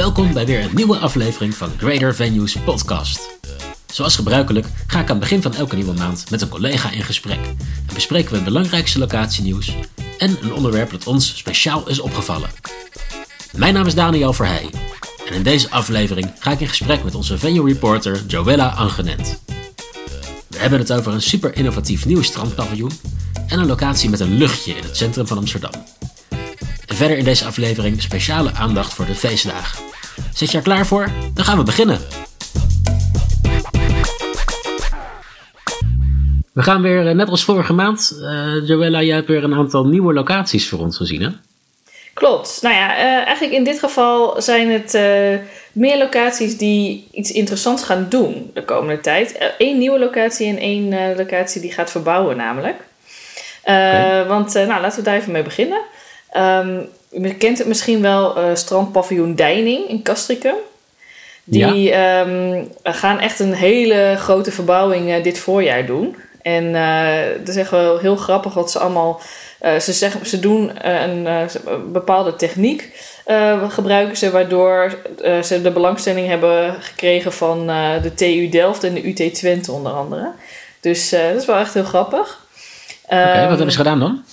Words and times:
Welkom 0.00 0.32
bij 0.32 0.46
weer 0.46 0.64
een 0.64 0.74
nieuwe 0.74 0.96
aflevering 0.96 1.54
van 1.54 1.70
Greater 1.78 2.14
Venues 2.14 2.56
Podcast. 2.56 3.30
Zoals 3.92 4.16
gebruikelijk 4.16 4.66
ga 4.86 5.00
ik 5.00 5.04
aan 5.04 5.10
het 5.10 5.18
begin 5.18 5.42
van 5.42 5.54
elke 5.54 5.76
nieuwe 5.76 5.92
maand 5.92 6.30
met 6.30 6.40
een 6.40 6.48
collega 6.48 6.90
in 6.90 7.02
gesprek 7.02 7.38
en 7.86 7.94
bespreken 7.94 8.30
we 8.30 8.34
het 8.34 8.44
belangrijkste 8.44 8.98
locatienieuws 8.98 9.74
en 10.18 10.38
een 10.42 10.52
onderwerp 10.52 10.90
dat 10.90 11.06
ons 11.06 11.36
speciaal 11.36 11.88
is 11.88 12.00
opgevallen. 12.00 12.50
Mijn 13.56 13.74
naam 13.74 13.86
is 13.86 13.94
Daniel 13.94 14.32
Verheij 14.32 14.70
en 15.28 15.34
in 15.34 15.42
deze 15.42 15.70
aflevering 15.70 16.32
ga 16.38 16.50
ik 16.50 16.60
in 16.60 16.68
gesprek 16.68 17.04
met 17.04 17.14
onze 17.14 17.38
venue 17.38 17.72
reporter 17.72 18.24
Joella 18.26 18.68
Angenent. 18.68 19.40
We 20.48 20.58
hebben 20.58 20.78
het 20.78 20.92
over 20.92 21.12
een 21.12 21.22
super 21.22 21.56
innovatief 21.56 22.06
nieuw 22.06 22.22
strandpaviljoen 22.22 23.00
en 23.46 23.58
een 23.58 23.66
locatie 23.66 24.10
met 24.10 24.20
een 24.20 24.36
luchtje 24.36 24.76
in 24.76 24.82
het 24.82 24.96
centrum 24.96 25.26
van 25.26 25.38
Amsterdam. 25.38 25.84
En 26.86 26.96
verder 26.96 27.18
in 27.18 27.24
deze 27.24 27.44
aflevering 27.44 28.02
speciale 28.02 28.52
aandacht 28.52 28.94
voor 28.94 29.06
de 29.06 29.14
feestdagen. 29.14 29.89
Zit 30.34 30.50
je 30.50 30.56
er 30.56 30.62
klaar 30.62 30.86
voor? 30.86 31.08
Dan 31.34 31.44
gaan 31.44 31.58
we 31.58 31.64
beginnen. 31.64 31.98
We 36.52 36.62
gaan 36.62 36.82
weer, 36.82 37.06
eh, 37.06 37.14
net 37.14 37.28
als 37.28 37.44
vorige 37.44 37.72
maand, 37.72 38.18
uh, 38.20 38.68
Joella, 38.68 39.02
jij 39.02 39.14
hebt 39.14 39.28
weer 39.28 39.44
een 39.44 39.54
aantal 39.54 39.86
nieuwe 39.86 40.12
locaties 40.12 40.68
voor 40.68 40.78
ons 40.78 40.96
gezien, 40.96 41.22
hè? 41.22 41.28
Klopt. 42.14 42.58
Nou 42.62 42.74
ja, 42.74 42.96
uh, 42.96 43.26
eigenlijk 43.26 43.52
in 43.52 43.64
dit 43.64 43.78
geval 43.78 44.42
zijn 44.42 44.70
het 44.70 44.94
uh, 44.94 45.02
meer 45.72 45.98
locaties 45.98 46.58
die 46.58 47.08
iets 47.12 47.30
interessants 47.32 47.84
gaan 47.84 48.06
doen 48.08 48.50
de 48.54 48.64
komende 48.64 49.00
tijd. 49.00 49.52
Eén 49.58 49.78
nieuwe 49.78 49.98
locatie 49.98 50.46
en 50.46 50.58
één 50.58 51.16
locatie 51.16 51.60
die 51.60 51.72
gaat 51.72 51.90
verbouwen, 51.90 52.36
namelijk. 52.36 52.76
Okay. 53.62 54.26
Want 54.26 54.54
nou, 54.54 54.80
laten 54.80 54.98
we 54.98 55.04
daar 55.04 55.16
even 55.16 55.32
mee 55.32 55.42
beginnen. 55.42 55.80
Um, 56.36 56.88
je 57.10 57.34
kent 57.34 57.58
het 57.58 57.66
misschien 57.66 58.00
wel, 58.00 58.38
uh, 58.38 58.54
strandpaviljoen 58.54 59.34
Deining 59.34 59.88
in 59.88 60.02
Castricum. 60.02 60.54
Die 61.44 61.82
ja. 61.82 62.20
um, 62.20 62.68
gaan 62.82 63.20
echt 63.20 63.38
een 63.38 63.52
hele 63.52 64.14
grote 64.18 64.52
verbouwing 64.52 65.08
uh, 65.08 65.22
dit 65.22 65.38
voorjaar 65.38 65.86
doen. 65.86 66.16
En 66.42 66.64
uh, 66.64 67.38
dat 67.38 67.48
is 67.48 67.56
echt 67.56 67.70
wel 67.70 67.98
heel 67.98 68.16
grappig 68.16 68.54
wat 68.54 68.70
ze 68.70 68.78
allemaal... 68.78 69.20
ze, 69.80 69.92
zeggen, 69.92 70.26
ze 70.26 70.40
doen 70.40 70.88
een 70.88 71.48
bepaalde 71.92 72.36
techniek 72.36 72.88
gebruiken 73.68 74.16
ze... 74.16 74.30
waardoor 74.30 74.98
ze 75.42 75.62
de 75.62 75.70
belangstelling 75.70 76.28
hebben 76.28 76.82
gekregen 76.82 77.32
van 77.32 77.66
de 78.02 78.14
TU 78.14 78.48
Delft 78.48 78.84
en 78.84 78.94
de 78.94 79.08
UT 79.08 79.34
Twente 79.34 79.72
onder 79.72 79.92
andere. 79.92 80.32
Dus 80.80 81.10
dat 81.10 81.34
is 81.36 81.46
wel 81.46 81.58
echt 81.58 81.74
heel 81.74 81.84
grappig. 81.84 82.46
Oké, 83.04 83.14
okay, 83.14 83.40
wat 83.40 83.48
hebben 83.48 83.70
ze 83.70 83.76
gedaan 83.76 84.00
dan? 84.00 84.24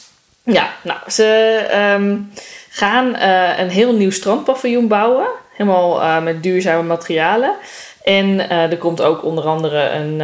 Ja, 0.51 0.73
nou, 0.83 0.99
ze 1.07 1.59
um, 1.95 2.31
gaan 2.69 3.15
uh, 3.15 3.59
een 3.59 3.69
heel 3.69 3.93
nieuw 3.93 4.11
strandpaviljoen 4.11 4.87
bouwen. 4.87 5.27
Helemaal 5.53 6.01
uh, 6.01 6.23
met 6.23 6.43
duurzame 6.43 6.83
materialen. 6.83 7.55
En 8.03 8.27
uh, 8.27 8.51
er 8.71 8.77
komt 8.77 9.01
ook 9.01 9.23
onder 9.23 9.43
andere 9.43 9.89
een 9.89 10.21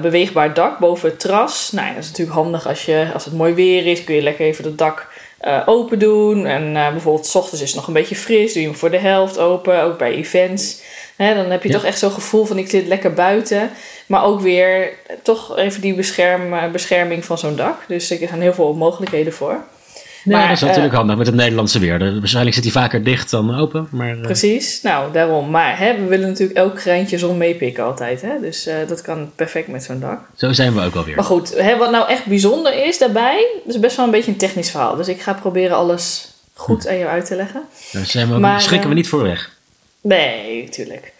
beweegbaar 0.00 0.54
dak 0.54 0.78
boven 0.78 1.08
het 1.08 1.20
terras. 1.20 1.72
Nou, 1.72 1.86
ja, 1.86 1.94
dat 1.94 2.02
is 2.02 2.08
natuurlijk 2.08 2.36
handig 2.36 2.68
als, 2.68 2.84
je, 2.84 3.06
als 3.14 3.24
het 3.24 3.34
mooi 3.34 3.54
weer 3.54 3.86
is. 3.86 4.04
Kun 4.04 4.14
je 4.14 4.22
lekker 4.22 4.46
even 4.46 4.64
het 4.64 4.78
dak 4.78 5.08
open 5.66 5.98
doen. 5.98 6.46
En 6.46 6.72
bijvoorbeeld 6.72 7.26
s 7.26 7.34
ochtends 7.34 7.62
is 7.62 7.68
het 7.68 7.76
nog 7.76 7.86
een 7.86 7.92
beetje 7.92 8.16
fris. 8.16 8.52
Doe 8.52 8.62
je 8.62 8.68
hem 8.68 8.78
voor 8.78 8.90
de 8.90 8.98
helft 8.98 9.38
open. 9.38 9.82
Ook 9.82 9.98
bij 9.98 10.12
events. 10.12 10.82
Dan 11.28 11.50
heb 11.50 11.62
je 11.62 11.68
ja. 11.68 11.74
toch 11.74 11.84
echt 11.84 11.98
zo'n 11.98 12.10
gevoel 12.10 12.44
van 12.44 12.58
ik 12.58 12.68
zit 12.68 12.86
lekker 12.86 13.12
buiten. 13.12 13.70
Maar 14.06 14.24
ook 14.24 14.40
weer 14.40 14.92
toch 15.22 15.56
even 15.58 15.80
die 15.80 15.94
bescherm, 15.94 16.72
bescherming 16.72 17.24
van 17.24 17.38
zo'n 17.38 17.56
dak. 17.56 17.84
Dus 17.88 18.10
er 18.10 18.28
zijn 18.28 18.40
heel 18.40 18.54
veel 18.54 18.74
mogelijkheden 18.74 19.32
voor. 19.32 19.64
Nee, 20.24 20.36
maar, 20.36 20.48
dat 20.48 20.56
is 20.56 20.62
natuurlijk 20.62 20.92
uh, 20.92 20.98
handig 20.98 21.16
met 21.16 21.26
het 21.26 21.36
Nederlandse 21.36 21.78
weer. 21.78 21.98
Waarschijnlijk 21.98 22.54
zit 22.54 22.64
hij 22.64 22.72
vaker 22.72 23.04
dicht 23.04 23.30
dan 23.30 23.58
open. 23.58 23.88
Maar, 23.90 24.16
uh... 24.16 24.22
Precies, 24.22 24.82
nou 24.82 25.12
daarom. 25.12 25.50
Maar 25.50 25.78
hè, 25.78 25.94
we 25.94 26.04
willen 26.04 26.28
natuurlijk 26.28 26.58
elk 26.58 26.80
greintje 26.80 27.18
zon 27.18 27.36
meepikken 27.36 27.84
altijd. 27.84 28.22
Hè? 28.22 28.40
Dus 28.40 28.66
uh, 28.66 28.74
dat 28.88 29.00
kan 29.00 29.30
perfect 29.36 29.68
met 29.68 29.82
zo'n 29.82 30.00
dak. 30.00 30.20
Zo 30.36 30.52
zijn 30.52 30.74
we 30.74 30.84
ook 30.84 30.94
alweer. 30.94 31.16
Maar 31.16 31.24
goed, 31.24 31.54
hè, 31.56 31.76
wat 31.76 31.90
nou 31.90 32.08
echt 32.08 32.26
bijzonder 32.26 32.86
is 32.86 32.98
daarbij, 32.98 33.46
dat 33.64 33.74
is 33.74 33.80
best 33.80 33.96
wel 33.96 34.04
een 34.04 34.10
beetje 34.10 34.30
een 34.30 34.38
technisch 34.38 34.70
verhaal. 34.70 34.96
Dus 34.96 35.08
ik 35.08 35.20
ga 35.20 35.32
proberen 35.32 35.76
alles 35.76 36.32
goed 36.54 36.82
hm. 36.82 36.88
aan 36.88 36.98
jou 36.98 37.10
uit 37.10 37.26
te 37.26 37.36
leggen. 37.36 37.62
Daar 37.92 38.06
zijn 38.06 38.32
we, 38.32 38.38
maar, 38.38 38.60
schrikken 38.60 38.88
we 38.88 38.94
niet 38.94 39.08
voor 39.08 39.22
weg. 39.22 39.50
Nee, 40.02 40.62
natuurlijk. 40.64 41.12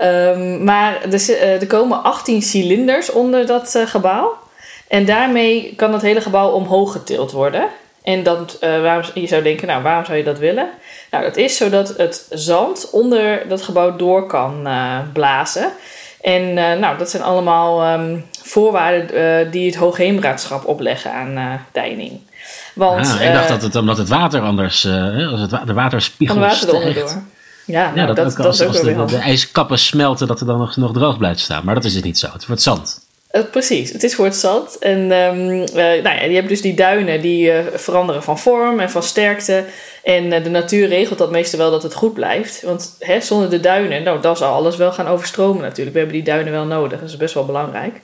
Um, 0.00 0.64
maar 0.64 1.02
er, 1.02 1.40
er, 1.40 1.66
komen 1.66 2.02
18 2.02 2.42
cilinders 2.42 3.10
onder 3.10 3.46
dat 3.46 3.82
gebouw. 3.86 4.36
En 4.88 5.04
daarmee 5.04 5.72
kan 5.76 5.92
het 5.92 6.02
hele 6.02 6.20
gebouw 6.20 6.50
omhoog 6.50 6.92
getild 6.92 7.32
worden. 7.32 7.68
En 8.02 8.22
dat, 8.22 8.58
uh, 8.60 8.80
waarom, 8.82 9.04
je 9.14 9.26
zou 9.26 9.42
denken, 9.42 9.66
nou, 9.66 9.82
waarom 9.82 10.04
zou 10.04 10.18
je 10.18 10.24
dat 10.24 10.38
willen? 10.38 10.68
Nou, 11.10 11.24
dat 11.24 11.36
is 11.36 11.56
zodat 11.56 11.96
het 11.96 12.26
zand 12.30 12.90
onder 12.90 13.48
dat 13.48 13.62
gebouw 13.62 13.96
door 13.96 14.26
kan 14.26 14.66
uh, 14.66 14.98
blazen. 15.12 15.72
En 16.20 16.54
nou, 16.54 16.98
dat 16.98 17.10
zijn 17.10 17.22
allemaal 17.22 17.92
um, 17.92 18.24
voorwaarden 18.42 19.50
die 19.50 19.66
het 19.66 19.76
Hoogheemraadschap 19.76 20.66
opleggen 20.66 21.12
aan 21.12 21.60
Deining. 21.72 22.20
Want, 22.74 23.06
ah, 23.06 23.22
ik 23.22 23.32
dacht 23.32 23.48
dat 23.48 23.62
het 23.62 23.76
omdat 23.76 23.98
het 23.98 24.08
water 24.08 24.40
anders, 24.40 24.86
als 25.30 25.40
het 25.40 25.50
wa 25.50 25.64
de 25.64 25.72
waterspiegel 25.72 26.36
onderdoor. 26.36 27.22
Ja, 27.68 27.84
nou, 27.84 27.98
ja, 27.98 28.06
dat, 28.06 28.16
dat, 28.16 28.24
dat, 28.24 28.36
dat 28.36 28.46
als, 28.46 28.60
is 28.60 28.66
ook 28.66 28.72
als 28.72 28.82
wel 28.82 29.06
de, 29.06 29.12
de, 29.12 29.18
ijskappen 29.18 29.78
smelten, 29.78 30.26
dat 30.26 30.40
er 30.40 30.46
dan 30.46 30.58
nog, 30.58 30.76
nog 30.76 30.92
droog 30.92 31.18
blijft 31.18 31.40
staan. 31.40 31.64
Maar 31.64 31.74
dat 31.74 31.84
is 31.84 31.94
het 31.94 32.04
niet 32.04 32.18
zo. 32.18 32.28
Het 32.32 32.46
wordt 32.46 32.62
zand. 32.62 33.06
Uh, 33.32 33.42
precies, 33.50 33.92
het 33.92 34.02
is 34.02 34.14
voor 34.14 34.24
het 34.24 34.36
zand. 34.36 34.78
En 34.78 34.98
um, 34.98 35.50
uh, 35.50 35.74
nou 35.74 36.02
ja, 36.02 36.22
je 36.22 36.34
hebt 36.34 36.48
dus 36.48 36.60
die 36.60 36.74
duinen 36.74 37.20
die 37.20 37.52
uh, 37.52 37.58
veranderen 37.74 38.22
van 38.22 38.38
vorm 38.38 38.80
en 38.80 38.90
van 38.90 39.02
sterkte. 39.02 39.64
En 40.02 40.42
de 40.42 40.50
natuur 40.50 40.88
regelt 40.88 41.18
dat 41.18 41.30
meestal 41.30 41.58
wel 41.58 41.70
dat 41.70 41.82
het 41.82 41.94
goed 41.94 42.14
blijft. 42.14 42.62
Want 42.62 42.96
hè, 42.98 43.20
zonder 43.20 43.50
de 43.50 43.60
duinen, 43.60 44.02
nou, 44.02 44.20
dan 44.20 44.36
zal 44.36 44.52
alles 44.52 44.76
wel 44.76 44.92
gaan 44.92 45.06
overstromen 45.06 45.62
natuurlijk. 45.62 45.92
We 45.92 45.98
hebben 45.98 46.16
die 46.16 46.26
duinen 46.26 46.52
wel 46.52 46.64
nodig, 46.64 47.00
dat 47.00 47.08
is 47.08 47.16
best 47.16 47.34
wel 47.34 47.46
belangrijk. 47.46 48.00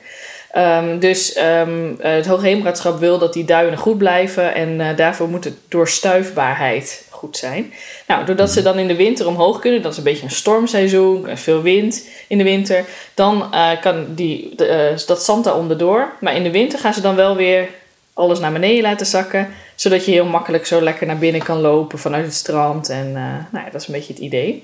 Um, 0.57 0.99
dus 0.99 1.39
um, 1.39 1.97
het 2.01 2.27
Hoogheemraadschap 2.27 2.99
wil 2.99 3.19
dat 3.19 3.33
die 3.33 3.45
duinen 3.45 3.79
goed 3.79 3.99
blijven. 3.99 4.55
En 4.55 4.97
daarvoor 4.97 5.29
moet 5.29 5.43
de 5.43 5.53
doorstuifbaarheid 5.69 7.04
goed 7.15 7.37
zijn. 7.37 7.73
Nou, 8.07 8.25
doordat 8.25 8.51
ze 8.51 8.63
dan 8.63 8.79
in 8.79 8.89
de 8.89 8.97
winter 8.97 9.27
omhoog 9.27 9.59
kunnen, 9.59 9.83
dat 9.83 9.93
is 9.93 9.99
een 9.99 10.05
beetje 10.05 10.25
een 10.25 10.31
stormseizoen, 10.31 11.27
veel 11.35 11.63
wind 11.63 12.09
in 12.29 12.39
de 12.39 12.45
winter, 12.45 12.85
dan 13.15 13.51
uh, 13.53 13.81
kan 13.81 14.07
die, 14.15 14.53
de, 14.57 14.91
uh, 14.93 15.07
dat 15.07 15.25
zand 15.25 15.45
daar 15.45 15.57
onderdoor. 15.57 16.13
Maar 16.21 16.37
in 16.37 16.43
de 16.43 16.51
winter 16.51 16.79
gaan 16.79 16.95
ze 16.95 17.01
dan 17.01 17.17
wel 17.17 17.37
weer 17.37 17.69
alles 18.13 18.39
naar 18.39 18.53
beneden 18.53 18.83
laten 18.83 19.07
zakken, 19.07 19.49
zodat 19.75 20.05
je 20.05 20.11
heel 20.11 20.25
makkelijk 20.25 20.67
zo 20.67 20.81
lekker 20.81 21.07
naar 21.07 21.19
binnen 21.19 21.43
kan 21.43 21.61
lopen 21.61 21.99
vanuit 21.99 22.25
het 22.25 22.35
strand. 22.35 22.89
En 22.89 23.07
uh, 23.07 23.15
nou 23.53 23.65
ja, 23.65 23.71
dat 23.73 23.81
is 23.81 23.87
een 23.87 23.95
beetje 23.95 24.13
het 24.13 24.23
idee. 24.23 24.63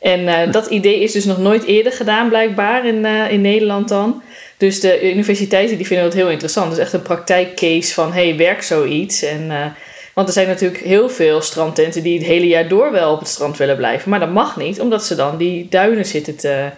En 0.00 0.50
dat 0.50 0.66
idee 0.66 1.00
is 1.00 1.12
dus 1.12 1.24
nog 1.24 1.38
nooit 1.38 1.64
eerder 1.64 1.92
gedaan, 1.92 2.28
blijkbaar 2.28 2.86
in, 2.86 3.04
in 3.04 3.40
Nederland 3.40 3.88
dan. 3.88 4.22
Dus 4.56 4.80
de 4.80 5.12
universiteiten 5.12 5.76
die 5.76 5.86
vinden 5.86 6.04
dat 6.04 6.14
heel 6.14 6.30
interessant. 6.30 6.72
Is 6.72 6.78
echt 6.78 6.92
een 6.92 7.02
praktijkcase 7.02 7.94
van, 7.94 8.12
hey, 8.12 8.36
werkt 8.36 8.64
zoiets? 8.64 9.22
En 9.22 9.74
want 10.18 10.30
er 10.30 10.36
zijn 10.36 10.48
natuurlijk 10.48 10.82
heel 10.82 11.08
veel 11.08 11.40
strandtenten 11.40 12.02
die 12.02 12.18
het 12.18 12.26
hele 12.26 12.46
jaar 12.46 12.68
door 12.68 12.92
wel 12.92 13.12
op 13.12 13.18
het 13.18 13.28
strand 13.28 13.56
willen 13.56 13.76
blijven. 13.76 14.10
Maar 14.10 14.20
dat 14.20 14.32
mag 14.32 14.56
niet, 14.56 14.80
omdat 14.80 15.04
ze 15.04 15.14
dan 15.14 15.36
die 15.36 15.66
duinen 15.70 16.06
zitten 16.06 16.36
te 16.36 16.70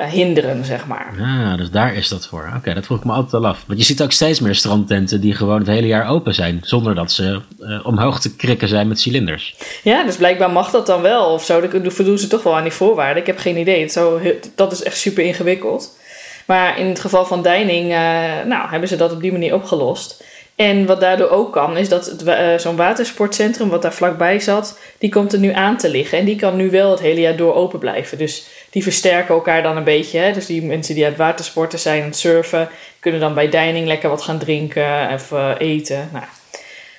uh, 0.00 0.06
hinderen, 0.06 0.64
zeg 0.64 0.86
maar. 0.86 1.14
Ah, 1.20 1.56
dus 1.56 1.70
daar 1.70 1.94
is 1.94 2.08
dat 2.08 2.26
voor. 2.26 2.44
Oké, 2.48 2.56
okay, 2.56 2.74
dat 2.74 2.84
vroeg 2.84 2.98
ik 2.98 3.04
me 3.04 3.12
altijd 3.12 3.42
al 3.42 3.48
af. 3.48 3.64
Want 3.66 3.78
je 3.78 3.84
ziet 3.84 4.02
ook 4.02 4.12
steeds 4.12 4.40
meer 4.40 4.54
strandtenten 4.54 5.20
die 5.20 5.34
gewoon 5.34 5.58
het 5.58 5.66
hele 5.66 5.86
jaar 5.86 6.08
open 6.08 6.34
zijn. 6.34 6.58
Zonder 6.62 6.94
dat 6.94 7.12
ze 7.12 7.40
uh, 7.60 7.86
omhoog 7.86 8.20
te 8.20 8.36
krikken 8.36 8.68
zijn 8.68 8.88
met 8.88 9.00
cilinders. 9.00 9.56
Ja, 9.82 10.04
dus 10.04 10.16
blijkbaar 10.16 10.50
mag 10.50 10.70
dat 10.70 10.86
dan 10.86 11.02
wel 11.02 11.32
of 11.32 11.44
zo. 11.44 11.68
Dan 11.68 11.90
voldoen 11.92 12.18
ze 12.18 12.26
toch 12.26 12.42
wel 12.42 12.56
aan 12.56 12.62
die 12.62 12.72
voorwaarden. 12.72 13.20
Ik 13.20 13.26
heb 13.26 13.38
geen 13.38 13.56
idee. 13.56 13.80
Het 13.80 13.92
zo, 13.92 14.20
dat 14.54 14.72
is 14.72 14.82
echt 14.82 14.96
super 14.96 15.24
ingewikkeld. 15.24 15.98
Maar 16.46 16.78
in 16.78 16.86
het 16.86 17.00
geval 17.00 17.26
van 17.26 17.42
Deining, 17.42 17.84
uh, 17.84 17.98
nou, 18.46 18.68
hebben 18.70 18.88
ze 18.88 18.96
dat 18.96 19.12
op 19.12 19.20
die 19.20 19.32
manier 19.32 19.54
opgelost. 19.54 20.24
En 20.56 20.86
wat 20.86 21.00
daardoor 21.00 21.28
ook 21.28 21.52
kan, 21.52 21.76
is 21.76 21.88
dat 21.88 22.22
uh, 22.26 22.56
zo'n 22.56 22.76
watersportcentrum 22.76 23.68
wat 23.68 23.82
daar 23.82 23.94
vlakbij 23.94 24.40
zat, 24.40 24.78
die 24.98 25.10
komt 25.10 25.32
er 25.32 25.38
nu 25.38 25.52
aan 25.52 25.76
te 25.76 25.88
liggen. 25.88 26.18
En 26.18 26.24
die 26.24 26.36
kan 26.36 26.56
nu 26.56 26.70
wel 26.70 26.90
het 26.90 27.00
hele 27.00 27.20
jaar 27.20 27.36
door 27.36 27.54
open 27.54 27.78
blijven. 27.78 28.18
Dus 28.18 28.46
die 28.70 28.82
versterken 28.82 29.34
elkaar 29.34 29.62
dan 29.62 29.76
een 29.76 29.84
beetje. 29.84 30.18
Hè? 30.18 30.32
Dus 30.32 30.46
die 30.46 30.62
mensen 30.62 30.94
die 30.94 31.04
aan 31.04 31.10
het 31.10 31.18
watersporten 31.18 31.78
zijn, 31.78 32.00
aan 32.00 32.08
het 32.08 32.16
surfen, 32.16 32.68
kunnen 33.00 33.20
dan 33.20 33.34
bij 33.34 33.48
Deining 33.48 33.86
lekker 33.86 34.08
wat 34.08 34.22
gaan 34.22 34.38
drinken 34.38 35.10
of 35.12 35.30
uh, 35.30 35.50
eten. 35.58 36.08
Nou, 36.12 36.24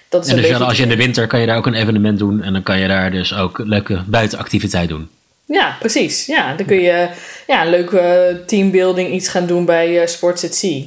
dat 0.10 0.26
is 0.26 0.31
en 0.31 0.42
dus 0.42 0.60
als 0.60 0.78
je 0.78 0.84
in 0.84 0.90
de 0.90 0.96
winter 0.96 1.28
kan 1.28 1.40
je 1.40 1.46
daar 1.46 1.58
ook 1.58 1.66
een 1.66 1.74
evenement 1.74 2.20
doen 2.20 2.44
en 2.44 2.54
dan 2.54 2.64
kan 2.64 2.80
je 2.80 2.88
daar 2.88 3.12
dus 3.12 3.36
ook 3.36 3.62
leuke 3.64 4.04
buitenactiviteit 4.06 4.90
doen. 4.90 5.10
Ja, 5.46 5.76
precies. 5.80 6.26
Ja, 6.26 6.56
dan 6.56 6.66
kun 6.66 6.81
je 6.81 7.08
ja, 7.48 7.64
een 7.64 7.70
leuke 7.70 8.44
teambuilding 8.46 9.14
iets 9.14 9.28
gaan 9.28 9.46
doen 9.46 9.66
bij 9.66 10.02
uh, 10.02 10.08
Sports 10.08 10.46
at 10.46 10.56
Sea. 10.56 10.81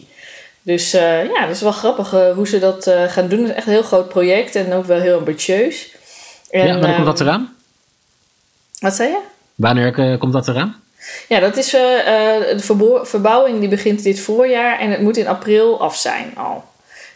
Dus 0.62 0.94
uh, 0.94 1.24
ja, 1.24 1.40
dat 1.46 1.54
is 1.54 1.62
wel 1.62 1.72
grappig 1.72 2.12
uh, 2.12 2.32
hoe 2.32 2.48
ze 2.48 2.58
dat 2.58 2.86
uh, 2.86 3.02
gaan 3.04 3.28
doen. 3.28 3.38
Het 3.38 3.48
is 3.48 3.54
echt 3.54 3.66
een 3.66 3.72
heel 3.72 3.82
groot 3.82 4.08
project 4.08 4.54
en 4.54 4.72
ook 4.72 4.84
wel 4.84 5.00
heel 5.00 5.18
ambitieus. 5.18 5.94
En, 6.50 6.66
ja, 6.66 6.72
wanneer 6.72 6.94
komt 6.94 7.06
dat 7.06 7.20
eraan? 7.20 7.56
Wat 8.78 8.94
zei 8.94 9.08
je? 9.08 9.18
Wanneer 9.54 10.18
komt 10.18 10.32
dat 10.32 10.48
eraan? 10.48 10.82
Ja, 11.28 11.40
dat 11.40 11.56
is 11.56 11.70
de 11.70 13.00
verbouwing 13.02 13.60
die 13.60 13.68
begint 13.68 14.02
dit 14.02 14.20
voorjaar 14.20 14.78
en 14.78 14.90
het 14.90 15.00
moet 15.00 15.16
in 15.16 15.28
april 15.28 15.80
af 15.80 15.96
zijn 15.96 16.36
al. 16.36 16.64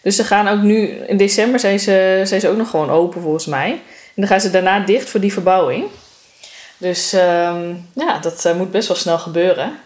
Dus 0.02 0.16
ze 0.16 0.24
gaan 0.24 0.48
ook 0.48 0.62
nu, 0.62 0.86
in 0.86 1.16
december 1.16 1.60
zijn 1.60 1.80
ze, 1.80 2.20
zijn 2.24 2.40
ze 2.40 2.48
ook 2.48 2.56
nog 2.56 2.70
gewoon 2.70 2.90
open 2.90 3.22
volgens 3.22 3.46
mij. 3.46 3.70
En 3.70 3.80
dan 4.14 4.26
gaan 4.26 4.40
ze 4.40 4.50
daarna 4.50 4.80
dicht 4.80 5.08
voor 5.08 5.20
die 5.20 5.32
verbouwing. 5.32 5.84
Dus 6.76 7.12
ehm, 7.12 7.74
ja, 7.94 8.18
dat 8.18 8.44
eh, 8.44 8.54
moet 8.54 8.70
best 8.70 8.88
wel 8.88 8.96
snel 8.96 9.18
gebeuren. 9.18 9.78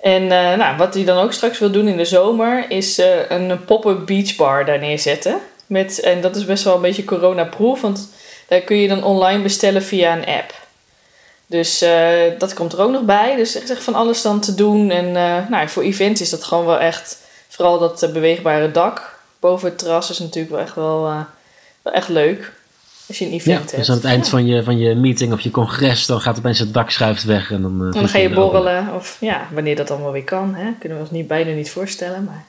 En 0.00 0.22
eh, 0.22 0.56
nou, 0.56 0.76
wat 0.76 0.94
hij 0.94 1.04
dan 1.04 1.18
ook 1.18 1.32
straks 1.32 1.58
wil 1.58 1.70
doen 1.70 1.88
in 1.88 1.96
de 1.96 2.04
zomer, 2.04 2.70
is 2.70 2.98
eh, 2.98 3.30
een 3.30 3.64
pop-up 3.64 4.06
beachbar 4.06 4.64
daar 4.64 4.78
neerzetten. 4.78 5.40
Met, 5.66 6.00
en 6.00 6.20
dat 6.20 6.36
is 6.36 6.44
best 6.44 6.64
wel 6.64 6.74
een 6.74 6.80
beetje 6.80 7.04
corona-proof, 7.04 7.80
want 7.80 8.08
daar 8.48 8.60
kun 8.60 8.76
je 8.76 8.88
dan 8.88 9.04
online 9.04 9.42
bestellen 9.42 9.82
via 9.82 10.16
een 10.16 10.26
app. 10.26 10.54
Dus 11.46 11.84
dat 12.38 12.54
komt 12.54 12.72
er 12.72 12.80
ook 12.80 12.90
nog 12.90 13.02
bij. 13.02 13.36
Dus 13.36 13.54
er 13.54 13.62
is 13.62 13.70
echt 13.70 13.82
van 13.82 13.94
alles 13.94 14.22
dan 14.22 14.40
te 14.40 14.54
doen. 14.54 14.90
En 14.90 15.12
nou, 15.50 15.68
voor 15.68 15.82
events 15.82 16.20
is 16.20 16.30
dat 16.30 16.44
gewoon 16.44 16.66
wel 16.66 16.78
echt, 16.78 17.18
vooral 17.48 17.78
dat 17.78 18.10
beweegbare 18.12 18.70
dak 18.70 19.18
boven 19.40 19.68
het 19.68 19.78
terras 19.78 20.10
is 20.10 20.18
natuurlijk 20.18 20.54
wel 20.54 20.60
echt 20.60 20.74
wel 20.74 21.26
echt 21.82 22.08
leuk. 22.08 22.52
Als 23.08 23.18
je 23.18 23.24
een 23.24 23.32
event 23.32 23.58
hebt. 23.58 23.76
Dus 23.76 23.90
aan 23.90 23.96
het 23.96 24.04
eind 24.04 24.28
van, 24.28 24.46
je, 24.46 24.62
van 24.62 24.78
je 24.78 24.94
meeting 24.94 25.32
of 25.32 25.40
je 25.40 25.50
congres, 25.50 26.06
dan 26.06 26.20
gaat 26.20 26.38
opeens 26.38 26.58
het 26.58 26.74
dak 26.74 26.90
schuift 26.90 27.24
weg. 27.24 27.50
En 27.50 27.62
dan, 27.62 27.82
uh, 27.82 27.92
dan 27.92 28.08
ga 28.08 28.18
je 28.18 28.30
borrelen. 28.30 28.94
Of 28.94 29.16
ja, 29.20 29.48
wanneer 29.52 29.76
dat 29.76 29.90
allemaal 29.90 30.12
weer 30.12 30.24
kan. 30.24 30.54
Hè? 30.54 30.72
Kunnen 30.78 30.98
we 30.98 31.04
ons 31.04 31.12
niet, 31.12 31.26
bijna 31.26 31.52
niet 31.52 31.70
voorstellen. 31.70 32.24
Maar 32.24 32.44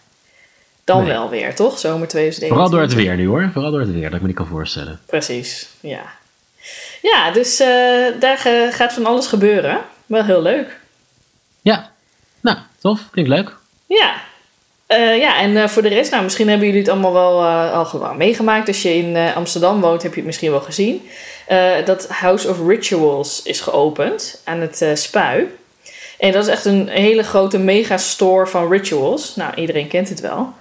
dan 0.84 1.06
wel 1.06 1.30
weer, 1.30 1.56
toch? 1.56 1.80
Zomer 1.80 2.08
2021. 2.08 2.48
Vooral 2.48 2.70
door 2.70 2.82
het 2.82 2.94
weer 2.94 3.16
nu 3.16 3.28
hoor. 3.28 3.50
Vooral 3.54 3.72
door 3.72 3.80
het 3.80 3.92
weer, 3.92 4.04
dat 4.04 4.14
ik 4.14 4.22
me 4.22 4.28
niet 4.28 4.36
kan 4.36 4.48
voorstellen. 4.48 5.00
Precies, 5.06 5.68
ja. 5.80 6.02
Ja, 7.02 7.32
dus 7.32 7.62
uh, 7.62 7.68
daar 8.20 8.38
gaat 8.72 8.94
van 8.94 9.06
alles 9.06 9.28
gebeuren. 9.28 9.80
Wel 10.06 10.24
heel 10.24 10.42
leuk. 10.42 10.80
Ja, 11.62 11.92
nou, 12.42 12.58
tof. 12.80 13.08
Klinkt 13.12 13.32
leuk. 13.32 13.56
Ja, 13.86 14.16
uh, 14.88 15.18
ja, 15.18 15.40
en 15.40 15.52
uh, 15.52 15.68
voor 15.68 15.82
de 15.82 15.88
rest, 15.88 16.12
nou, 16.12 16.24
misschien 16.24 16.48
hebben 16.50 16.66
jullie 16.66 16.82
het 16.82 16.92
allemaal 16.92 17.14
wel 17.14 17.44
uh, 17.44 17.94
al 17.94 18.14
meegemaakt. 18.14 18.68
Als 18.68 18.82
je 18.82 18.96
in 18.96 19.18
Amsterdam 19.36 19.82
woont, 19.82 20.04
heb 20.04 20.12
je 20.12 20.18
het 20.18 20.26
misschien 20.26 20.52
wel 20.52 20.62
gezien. 20.62 21.10
dat 21.86 22.08
House 22.08 22.50
of 22.50 22.68
Rituals 22.68 23.42
is 23.44 23.62
geopend 23.62 24.42
aan 24.44 24.60
het 24.60 24.86
Spui. 24.94 25.48
En 26.18 26.32
dat 26.32 26.44
is 26.44 26.52
echt 26.52 26.66
een 26.66 26.88
hele 26.88 27.24
grote 27.24 27.58
megastore 27.58 28.48
van 28.48 28.72
rituals. 28.72 29.36
Nou, 29.36 29.54
iedereen 29.56 29.88
kent 29.88 30.10
het 30.10 30.20
wel. 30.20 30.54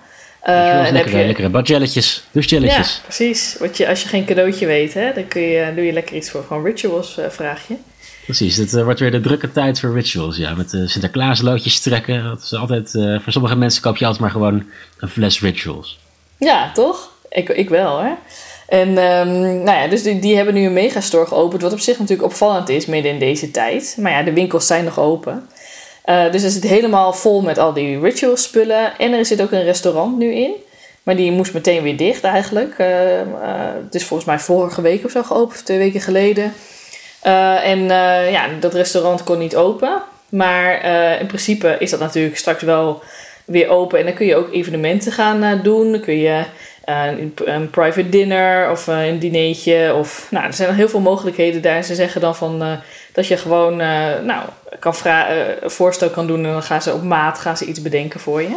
En 0.52 0.92
lekkere, 0.92 1.18
je... 1.18 1.26
lekkere 1.26 1.48
badjelletjes, 1.48 2.24
douchejelletjes. 2.30 2.94
Ja, 2.94 3.02
precies. 3.02 3.56
Wat 3.58 3.76
je, 3.76 3.88
als 3.88 4.02
je 4.02 4.08
geen 4.08 4.24
cadeautje 4.24 4.66
weet, 4.66 4.94
hè, 4.94 5.12
dan 5.12 5.28
kun 5.28 5.42
je, 5.42 5.72
doe 5.74 5.84
je 5.84 5.92
lekker 5.92 6.16
iets 6.16 6.30
voor 6.30 6.44
gewoon 6.46 6.64
rituals, 6.64 7.18
vraag 7.28 7.68
je. 7.68 7.74
Precies, 8.24 8.56
het 8.56 8.72
uh, 8.72 8.84
wordt 8.84 9.00
weer 9.00 9.10
de 9.10 9.20
drukke 9.20 9.52
tijd 9.52 9.80
voor 9.80 9.94
rituals. 9.94 10.36
Ja, 10.36 10.54
met 10.54 10.72
uh, 10.72 10.88
Sinterklaasloodjes 10.88 11.80
trekken. 11.80 12.24
Dat 12.24 12.42
is 12.42 12.54
altijd, 12.54 12.94
uh, 12.94 13.20
voor 13.20 13.32
sommige 13.32 13.56
mensen 13.56 13.82
koop 13.82 13.96
je 13.96 14.04
altijd 14.04 14.22
maar 14.22 14.32
gewoon 14.32 14.64
een 14.98 15.08
fles 15.08 15.40
rituals. 15.40 15.98
Ja, 16.38 16.72
toch? 16.72 17.10
Ik, 17.28 17.48
ik 17.48 17.68
wel, 17.68 18.00
hè? 18.00 18.12
En 18.68 18.88
um, 18.88 19.62
nou 19.62 19.78
ja, 19.78 19.86
dus 19.88 20.02
die, 20.02 20.18
die 20.18 20.36
hebben 20.36 20.54
nu 20.54 20.66
een 20.66 20.72
megastore 20.72 21.26
geopend. 21.26 21.62
Wat 21.62 21.72
op 21.72 21.80
zich 21.80 21.98
natuurlijk 21.98 22.28
opvallend 22.28 22.68
is, 22.68 22.86
midden 22.86 23.12
in 23.12 23.18
deze 23.18 23.50
tijd. 23.50 23.96
Maar 24.00 24.12
ja, 24.12 24.22
de 24.22 24.32
winkels 24.32 24.66
zijn 24.66 24.84
nog 24.84 24.98
open. 24.98 25.48
Dus 26.06 26.42
er 26.42 26.50
zit 26.50 26.62
helemaal 26.62 27.12
vol 27.12 27.40
met 27.40 27.58
al 27.58 27.72
die 27.72 28.00
ritual 28.00 28.36
spullen. 28.36 28.98
En 28.98 29.12
er 29.12 29.26
zit 29.26 29.42
ook 29.42 29.52
een 29.52 29.64
restaurant 29.64 30.18
nu 30.18 30.32
in. 30.32 30.52
Maar 31.02 31.16
die 31.16 31.32
moest 31.32 31.54
meteen 31.54 31.82
weer 31.82 31.96
dicht 31.96 32.24
eigenlijk. 32.24 32.74
het 33.84 33.94
is 33.94 34.04
volgens 34.04 34.28
mij 34.28 34.38
vorige 34.38 34.82
week 34.82 35.04
of 35.04 35.10
zo 35.10 35.22
geopend, 35.22 35.64
twee 35.64 35.78
weken 35.78 36.00
geleden. 36.00 36.52
En 37.62 37.84
ja, 38.30 38.48
dat 38.60 38.74
restaurant 38.74 39.24
kon 39.24 39.38
niet 39.38 39.56
open. 39.56 40.02
Maar 40.28 40.84
in 41.20 41.26
principe 41.26 41.76
is 41.78 41.90
dat 41.90 42.00
natuurlijk 42.00 42.36
straks 42.36 42.62
wel 42.62 43.02
weer 43.44 43.68
open. 43.68 43.98
En 43.98 44.04
dan 44.04 44.14
kun 44.14 44.26
je 44.26 44.36
ook 44.36 44.52
evenementen 44.52 45.12
gaan 45.12 45.60
doen. 45.62 45.92
Dan 45.92 46.00
kun 46.00 46.18
je 46.18 46.44
een, 47.44 47.70
private 47.70 48.08
dinner 48.08 48.70
of 48.70 48.86
een 48.86 49.18
dinertje. 49.18 49.94
Of, 49.94 50.26
nou, 50.30 50.46
er 50.46 50.52
zijn 50.52 50.74
heel 50.74 50.88
veel 50.88 51.00
mogelijkheden 51.00 51.62
daar. 51.62 51.82
Ze 51.82 51.94
zeggen 51.94 52.20
dan 52.20 52.36
van, 52.36 52.80
dat 53.16 53.26
je 53.26 53.36
gewoon 53.36 53.76
nou, 54.26 54.42
kan 54.78 54.94
een 55.62 55.70
voorstel 55.70 56.10
kan 56.10 56.26
doen. 56.26 56.44
En 56.44 56.52
dan 56.52 56.62
gaan 56.62 56.82
ze 56.82 56.92
op 56.92 57.02
maat 57.02 57.38
gaan 57.38 57.56
ze 57.56 57.64
iets 57.64 57.82
bedenken 57.82 58.20
voor 58.20 58.42
je. 58.42 58.56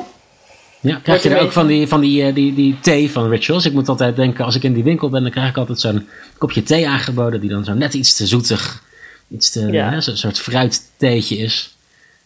Ja, 0.81 1.00
krijg 1.03 1.23
je 1.23 1.29
er 1.29 1.41
ook 1.41 1.51
van 1.51 1.67
die, 1.67 1.88
van 1.88 2.01
die, 2.01 2.23
eh, 2.23 2.33
die, 2.33 2.53
die 2.53 2.79
thee 2.81 3.11
van 3.11 3.29
Rituals? 3.29 3.65
Ik 3.65 3.73
moet 3.73 3.89
altijd 3.89 4.15
denken, 4.15 4.45
als 4.45 4.56
ik 4.56 4.63
in 4.63 4.73
die 4.73 4.83
winkel 4.83 5.09
ben, 5.09 5.21
dan 5.21 5.31
krijg 5.31 5.50
ik 5.50 5.57
altijd 5.57 5.79
zo'n 5.79 6.07
kopje 6.38 6.63
thee 6.63 6.88
aangeboden, 6.88 7.41
die 7.41 7.50
dan 7.50 7.63
zo 7.65 7.73
net 7.73 7.94
iets 7.94 8.15
te 8.15 8.27
zoetig, 8.27 8.83
iets 9.29 9.51
te, 9.51 9.71
ja. 9.71 10.01
zo'n 10.01 10.17
soort 10.17 10.39
fruittheetje 10.39 11.38
is. 11.38 11.77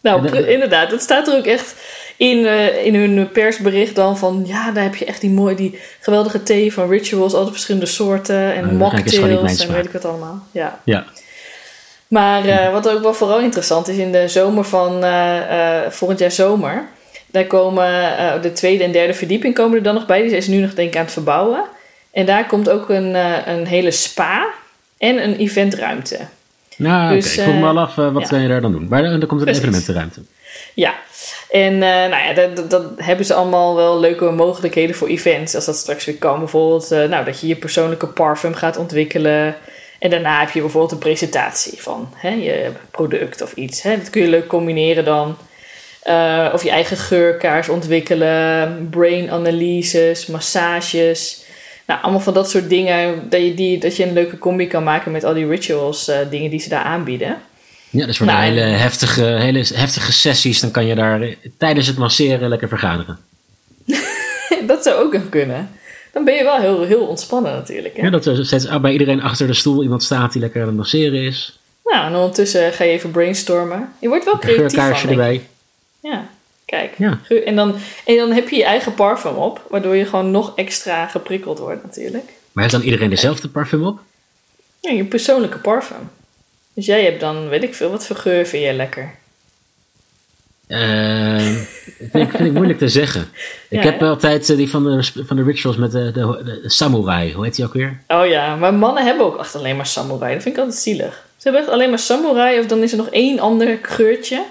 Nou, 0.02 0.38
inderdaad, 0.48 0.90
dat 0.90 1.02
staat 1.02 1.28
er 1.28 1.38
ook 1.38 1.46
echt 1.46 1.76
in, 2.18 2.38
uh, 2.38 2.86
in 2.86 2.96
hun 2.96 3.32
persbericht 3.32 3.96
dan 3.96 4.18
van, 4.18 4.44
ja, 4.48 4.72
daar 4.72 4.84
heb 4.84 4.96
je 4.96 5.06
echt 5.06 5.22
die 5.22 5.30
mooie, 5.30 5.56
die 5.56 5.80
geweldige 6.00 6.44
thee 6.44 6.74
van 6.74 6.90
Rituals, 6.90 7.34
alle 7.34 7.52
verschillende 7.52 7.88
soorten 7.88 8.54
en 8.54 8.66
oh, 8.66 8.72
mocktails 8.72 9.60
en 9.62 9.74
weet 9.74 9.86
ik 9.86 9.92
wat 9.92 10.06
allemaal. 10.06 10.48
Ja. 10.52 10.80
ja. 10.84 11.06
Maar 12.14 12.46
uh, 12.46 12.72
wat 12.72 12.90
ook 12.90 13.02
wel 13.02 13.14
vooral 13.14 13.40
interessant 13.40 13.88
is, 13.88 13.98
in 13.98 14.12
de 14.12 14.28
zomer 14.28 14.64
van 14.64 15.04
uh, 15.04 15.82
volgend 15.90 16.20
jaar 16.20 16.32
zomer 16.32 16.88
daar 17.34 17.46
komen 17.46 17.88
uh, 17.88 18.42
de 18.42 18.52
tweede 18.52 18.84
en 18.84 18.92
derde 18.92 19.14
verdieping 19.14 19.54
komen 19.54 19.78
er 19.78 19.84
dan 19.84 19.94
nog 19.94 20.06
bij. 20.06 20.22
Die 20.22 20.30
zijn 20.30 20.42
ze 20.42 20.50
nu 20.50 20.60
nog 20.60 20.74
denk 20.74 20.90
ik 20.90 20.96
aan 20.96 21.04
het 21.04 21.14
verbouwen. 21.14 21.64
En 22.12 22.26
daar 22.26 22.46
komt 22.48 22.70
ook 22.70 22.90
een, 22.90 23.10
uh, 23.10 23.48
een 23.48 23.66
hele 23.66 23.92
spa 23.92 24.48
en 24.98 25.24
een 25.24 25.36
eventruimte. 25.36 26.20
Nou, 26.78 27.16
dus, 27.16 27.26
okay. 27.26 27.46
ik 27.46 27.52
vroeg 27.52 27.62
me 27.62 27.68
al 27.68 27.80
af, 27.80 27.98
uh, 27.98 28.14
wat 28.14 28.30
ja. 28.30 28.38
je 28.38 28.48
daar 28.48 28.62
dan 28.62 28.72
doen? 28.72 28.88
Maar 28.90 29.04
er 29.04 29.26
komt 29.26 29.42
een 29.42 29.48
evenementenruimte. 29.48 30.22
Ja, 30.74 30.94
en 31.52 31.78
nou 31.78 32.10
ja, 32.10 32.34
dat, 32.34 32.70
dat, 32.70 32.84
hebben 32.98 33.26
ze 33.26 33.34
allemaal 33.34 33.76
wel 33.76 34.00
leuke 34.00 34.32
mogelijkheden 34.32 34.96
voor 34.96 35.08
events. 35.08 35.56
Als 35.56 35.66
dat 35.66 35.76
straks 35.76 36.06
weer 36.06 36.18
kan. 36.18 36.40
Bijvoorbeeld 36.40 36.90
nou, 36.90 37.26
dat 37.26 37.40
je 37.40 37.48
je 37.48 37.56
persoonlijke 37.56 38.08
parfum 38.08 38.54
gaat 38.54 38.78
ontwikkelen. 38.78 39.56
En 40.04 40.10
daarna 40.10 40.40
heb 40.40 40.50
je 40.50 40.62
bijvoorbeeld 40.62 40.92
een 40.92 40.98
presentatie 40.98 41.82
van 41.82 42.10
hè, 42.16 42.30
je 42.30 42.72
product 42.92 43.42
of 43.42 43.54
iets. 43.54 43.82
Hè. 43.82 43.98
Dat 43.98 44.10
kun 44.10 44.22
je 44.22 44.28
leuk 44.28 44.48
combineren 44.48 45.06
dan 45.06 45.38
uh, 46.08 46.50
of 46.54 46.64
je 46.64 46.70
eigen 46.70 46.98
geurkaars 46.98 47.70
ontwikkelen, 47.70 48.88
brain 48.90 49.32
analyses, 49.32 50.26
massages. 50.26 51.44
Nou, 51.86 52.02
allemaal 52.02 52.22
van 52.22 52.34
dat 52.34 52.50
soort 52.50 52.70
dingen. 52.70 53.30
Dat 53.30 53.42
je, 53.42 53.54
die, 53.54 53.78
dat 53.78 53.96
je 53.96 54.06
een 54.06 54.14
leuke 54.14 54.38
combi 54.38 54.68
kan 54.68 54.84
maken 54.84 55.12
met 55.12 55.24
al 55.24 55.34
die 55.34 55.48
rituals, 55.48 56.10
uh, 56.10 56.16
dingen 56.30 56.50
die 56.50 56.60
ze 56.60 56.70
daar 56.70 56.84
aanbieden. 56.84 57.38
Ja, 57.90 58.06
dus 58.06 58.18
voor 58.18 58.26
nou, 58.26 58.44
hele, 58.44 58.62
heftige, 58.62 59.24
hele 59.24 59.66
heftige 59.74 60.12
sessies, 60.12 60.60
dan 60.60 60.72
kan 60.72 60.86
je 60.86 60.96
daar 60.96 61.36
tijdens 61.58 61.88
het 61.88 61.98
masseren 61.98 62.50
lekker 62.50 62.68
vergaderen. 62.68 63.18
dat 64.68 64.84
zou 64.84 65.06
ook 65.06 65.14
nog 65.14 65.30
kunnen. 65.30 65.70
Dan 66.14 66.24
ben 66.24 66.34
je 66.34 66.44
wel 66.44 66.60
heel, 66.60 66.84
heel 66.84 67.06
ontspannen 67.06 67.52
natuurlijk. 67.52 67.98
Hè? 67.98 68.04
Ja, 68.04 68.10
dat 68.10 68.26
er 68.26 68.46
steeds 68.46 68.80
bij 68.80 68.92
iedereen 68.92 69.22
achter 69.22 69.48
de 69.48 69.54
stoel 69.54 69.84
iemand 69.84 70.04
staat 70.04 70.32
die 70.32 70.42
lekker 70.42 70.62
aan 70.62 70.68
het 70.68 70.76
masseren 70.76 71.22
is. 71.22 71.60
Nou, 71.84 72.06
en 72.06 72.16
ondertussen 72.16 72.74
ga 72.74 72.84
je 72.84 72.92
even 72.92 73.12
brainstormen. 73.12 73.94
Je 74.00 74.08
wordt 74.08 74.26
wel 74.26 74.38
creatief 74.38 74.64
Een 74.64 74.70
geurkaarsje 74.70 75.08
erbij. 75.08 75.48
Ja, 76.00 76.30
kijk. 76.66 76.96
Ja. 76.98 77.20
En, 77.46 77.56
dan, 77.56 77.76
en 78.06 78.16
dan 78.16 78.32
heb 78.32 78.50
je 78.50 78.56
je 78.56 78.64
eigen 78.64 78.94
parfum 78.94 79.36
op, 79.36 79.66
waardoor 79.70 79.96
je 79.96 80.06
gewoon 80.06 80.32
nog 80.32 80.54
extra 80.56 81.08
geprikkeld 81.08 81.60
wordt 81.60 81.84
natuurlijk. 81.84 82.32
Maar 82.52 82.64
heeft 82.64 82.76
dan 82.76 82.86
iedereen 82.86 83.10
dezelfde 83.10 83.48
parfum 83.48 83.86
op? 83.86 84.00
Ja, 84.80 84.92
je 84.92 85.06
persoonlijke 85.06 85.58
parfum. 85.58 86.10
Dus 86.74 86.86
jij 86.86 87.04
hebt 87.04 87.20
dan, 87.20 87.50
weet 87.50 87.64
ik 87.64 87.76
veel, 87.76 87.90
wat 87.90 88.06
voor 88.06 88.16
geur 88.16 88.46
vind 88.46 88.64
jij 88.64 88.76
lekker? 88.76 89.16
Uh, 90.74 91.38
vind, 92.12 92.14
ik, 92.14 92.30
vind 92.30 92.46
ik 92.46 92.54
moeilijk 92.54 92.80
te 92.80 92.88
zeggen. 92.88 93.28
Ik 93.70 93.84
heb 93.84 94.02
altijd 94.02 94.50
eh, 94.50 94.58
die 94.58 94.70
van 94.70 94.84
de, 94.84 95.04
van 95.26 95.36
de 95.36 95.44
rituals 95.44 95.78
met 95.78 95.92
de, 95.92 96.12
de, 96.12 96.62
samurai. 96.66 97.34
Hoe 97.34 97.44
heet 97.44 97.56
die 97.56 97.66
ook 97.66 97.74
weer? 97.74 98.00
Oh 98.08 98.28
ja, 98.28 98.56
maar 98.56 98.74
mannen 98.74 99.06
hebben 99.06 99.26
ook 99.26 99.40
echt 99.40 99.56
alleen 99.56 99.76
maar 99.76 99.86
samurai. 99.86 100.34
Dat 100.34 100.44
vind 100.44 100.56
ik 100.56 100.62
altijd 100.62 100.80
zielig. 100.80 101.26
Ze 101.38 101.50
hebben 101.50 101.62
echt 101.62 101.72
alleen 101.72 101.90
maar 101.90 102.00
samurai 102.00 102.60
of 102.60 102.66
dan 102.66 102.84
is 102.84 102.92
er 102.92 102.98
nog 102.98 103.10
één 103.10 103.40
ander 103.40 103.80
geurtje. 103.82 104.46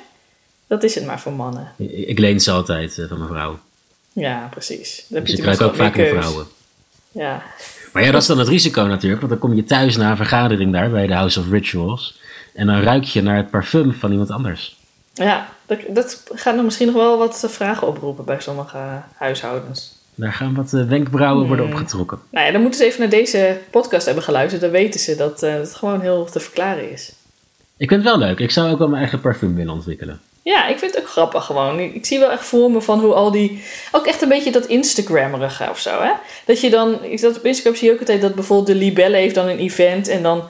Dat 0.67 0.83
is 0.83 0.95
het 0.95 1.07
maar 1.07 1.21
voor 1.21 1.33
mannen. 1.33 1.73
Ik 2.07 2.19
leen 2.19 2.41
ze 2.41 2.51
altijd 2.51 2.97
uh, 2.99 3.09
van 3.09 3.19
mijn 3.19 3.31
vrouw. 3.31 3.59
Ja, 4.13 4.49
precies. 4.51 5.05
Dan 5.09 5.19
heb 5.19 5.27
dus 5.27 5.37
je 5.37 5.43
dus 5.43 5.61
ook 5.61 5.75
vaak 5.75 5.97
met 5.97 6.09
vrouwen. 6.09 6.47
Ja. 7.13 7.43
Maar 7.93 8.05
ja, 8.05 8.11
dat 8.11 8.21
is 8.21 8.27
dan 8.27 8.39
het 8.39 8.49
risico 8.49 8.83
natuurlijk. 8.83 9.21
Want 9.21 9.33
dan 9.33 9.41
kom 9.41 9.55
je 9.57 9.65
thuis 9.65 9.97
na 9.97 10.11
een 10.11 10.17
vergadering 10.17 10.73
daar 10.73 10.91
bij 10.91 11.07
de 11.07 11.15
House 11.15 11.41
of 11.41 11.51
Rituals. 11.51 12.21
En 12.55 12.67
dan 12.67 12.81
ruik 12.81 13.05
je 13.05 13.23
naar 13.23 13.37
het 13.37 13.51
parfum 13.51 13.93
van 13.93 14.11
iemand 14.11 14.31
anders. 14.31 14.77
Ja, 15.15 15.49
dat, 15.77 15.95
dat 15.95 16.23
gaat 16.35 16.55
dan 16.55 16.65
misschien 16.65 16.87
nog 16.87 16.97
wel 16.97 17.19
wat 17.19 17.45
vragen 17.49 17.87
oproepen 17.87 18.25
bij 18.25 18.41
sommige 18.41 18.79
huishoudens. 19.17 20.01
Daar 20.15 20.33
gaan 20.33 20.55
wat 20.55 20.73
eh, 20.73 20.85
wenkbrauwen 20.85 21.47
worden 21.47 21.67
opgetrokken. 21.67 22.19
Nou 22.31 22.47
ja, 22.47 22.53
dan 22.53 22.61
moeten 22.61 22.81
ze 22.81 22.87
even 22.87 23.01
naar 23.01 23.09
deze 23.09 23.59
podcast 23.71 24.07
hebben 24.07 24.25
geluisterd. 24.25 24.63
Dan 24.63 24.71
weten 24.71 25.01
ze 25.01 25.17
dat 25.17 25.41
het 25.41 25.75
gewoon 25.75 26.01
heel 26.01 26.25
te 26.25 26.41
verklaren 26.41 26.91
is. 26.91 27.13
Ik 27.77 27.89
vind 27.89 28.05
het 28.05 28.17
wel 28.17 28.29
leuk. 28.29 28.39
Ik 28.39 28.51
zou 28.51 28.71
ook 28.71 28.79
wel 28.79 28.89
mijn 28.89 29.01
eigen 29.01 29.21
parfum 29.21 29.55
willen 29.55 29.73
ontwikkelen. 29.73 30.21
Ja, 30.43 30.67
ik 30.67 30.79
vind 30.79 30.95
het 30.95 31.03
ook 31.03 31.11
grappig 31.11 31.45
gewoon. 31.45 31.79
Ik 31.79 32.07
zie 32.07 32.19
wel 32.19 32.31
echt 32.31 32.45
voor 32.45 32.71
me 32.71 32.81
van 32.81 33.01
hoe 33.01 33.15
al 33.15 33.31
die... 33.31 33.63
Ook 33.93 34.07
echt 34.07 34.23
een 34.23 34.29
beetje 34.29 34.53
dat 34.53 34.67
Instagrammerige 34.67 35.71
of 35.71 35.79
zo, 35.79 36.03
hè? 36.03 36.13
Dat 36.45 36.61
je 36.61 36.71
dan... 36.71 37.05
Ik 37.05 37.21
dat 37.21 37.37
op 37.37 37.45
Instagram 37.45 37.75
zie 37.75 37.87
je 37.87 37.93
ook 37.93 38.01
altijd 38.01 38.21
dat 38.21 38.35
bijvoorbeeld 38.35 38.69
de 38.69 38.85
Libelle 38.85 39.17
heeft 39.17 39.35
dan 39.35 39.49
een 39.49 39.59
event 39.59 40.09
en 40.09 40.23
dan... 40.23 40.43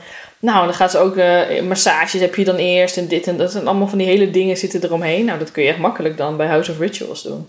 Nou, 0.43 0.65
dan 0.65 0.75
gaat 0.75 0.91
ze 0.91 0.99
ook... 0.99 1.17
Uh, 1.17 1.61
massages 1.61 2.21
heb 2.21 2.35
je 2.35 2.45
dan 2.45 2.57
eerst 2.57 2.97
en 2.97 3.09
dit 3.09 3.27
en 3.27 3.37
dat. 3.37 3.55
En 3.55 3.67
allemaal 3.67 3.89
van 3.89 3.99
die 3.99 4.07
hele 4.07 4.31
dingen 4.31 4.57
zitten 4.57 4.85
eromheen. 4.85 5.25
Nou, 5.25 5.39
dat 5.39 5.51
kun 5.51 5.63
je 5.63 5.69
echt 5.69 5.79
makkelijk 5.79 6.17
dan 6.17 6.37
bij 6.37 6.47
House 6.47 6.71
of 6.71 6.79
Rituals 6.79 7.23
doen. 7.23 7.49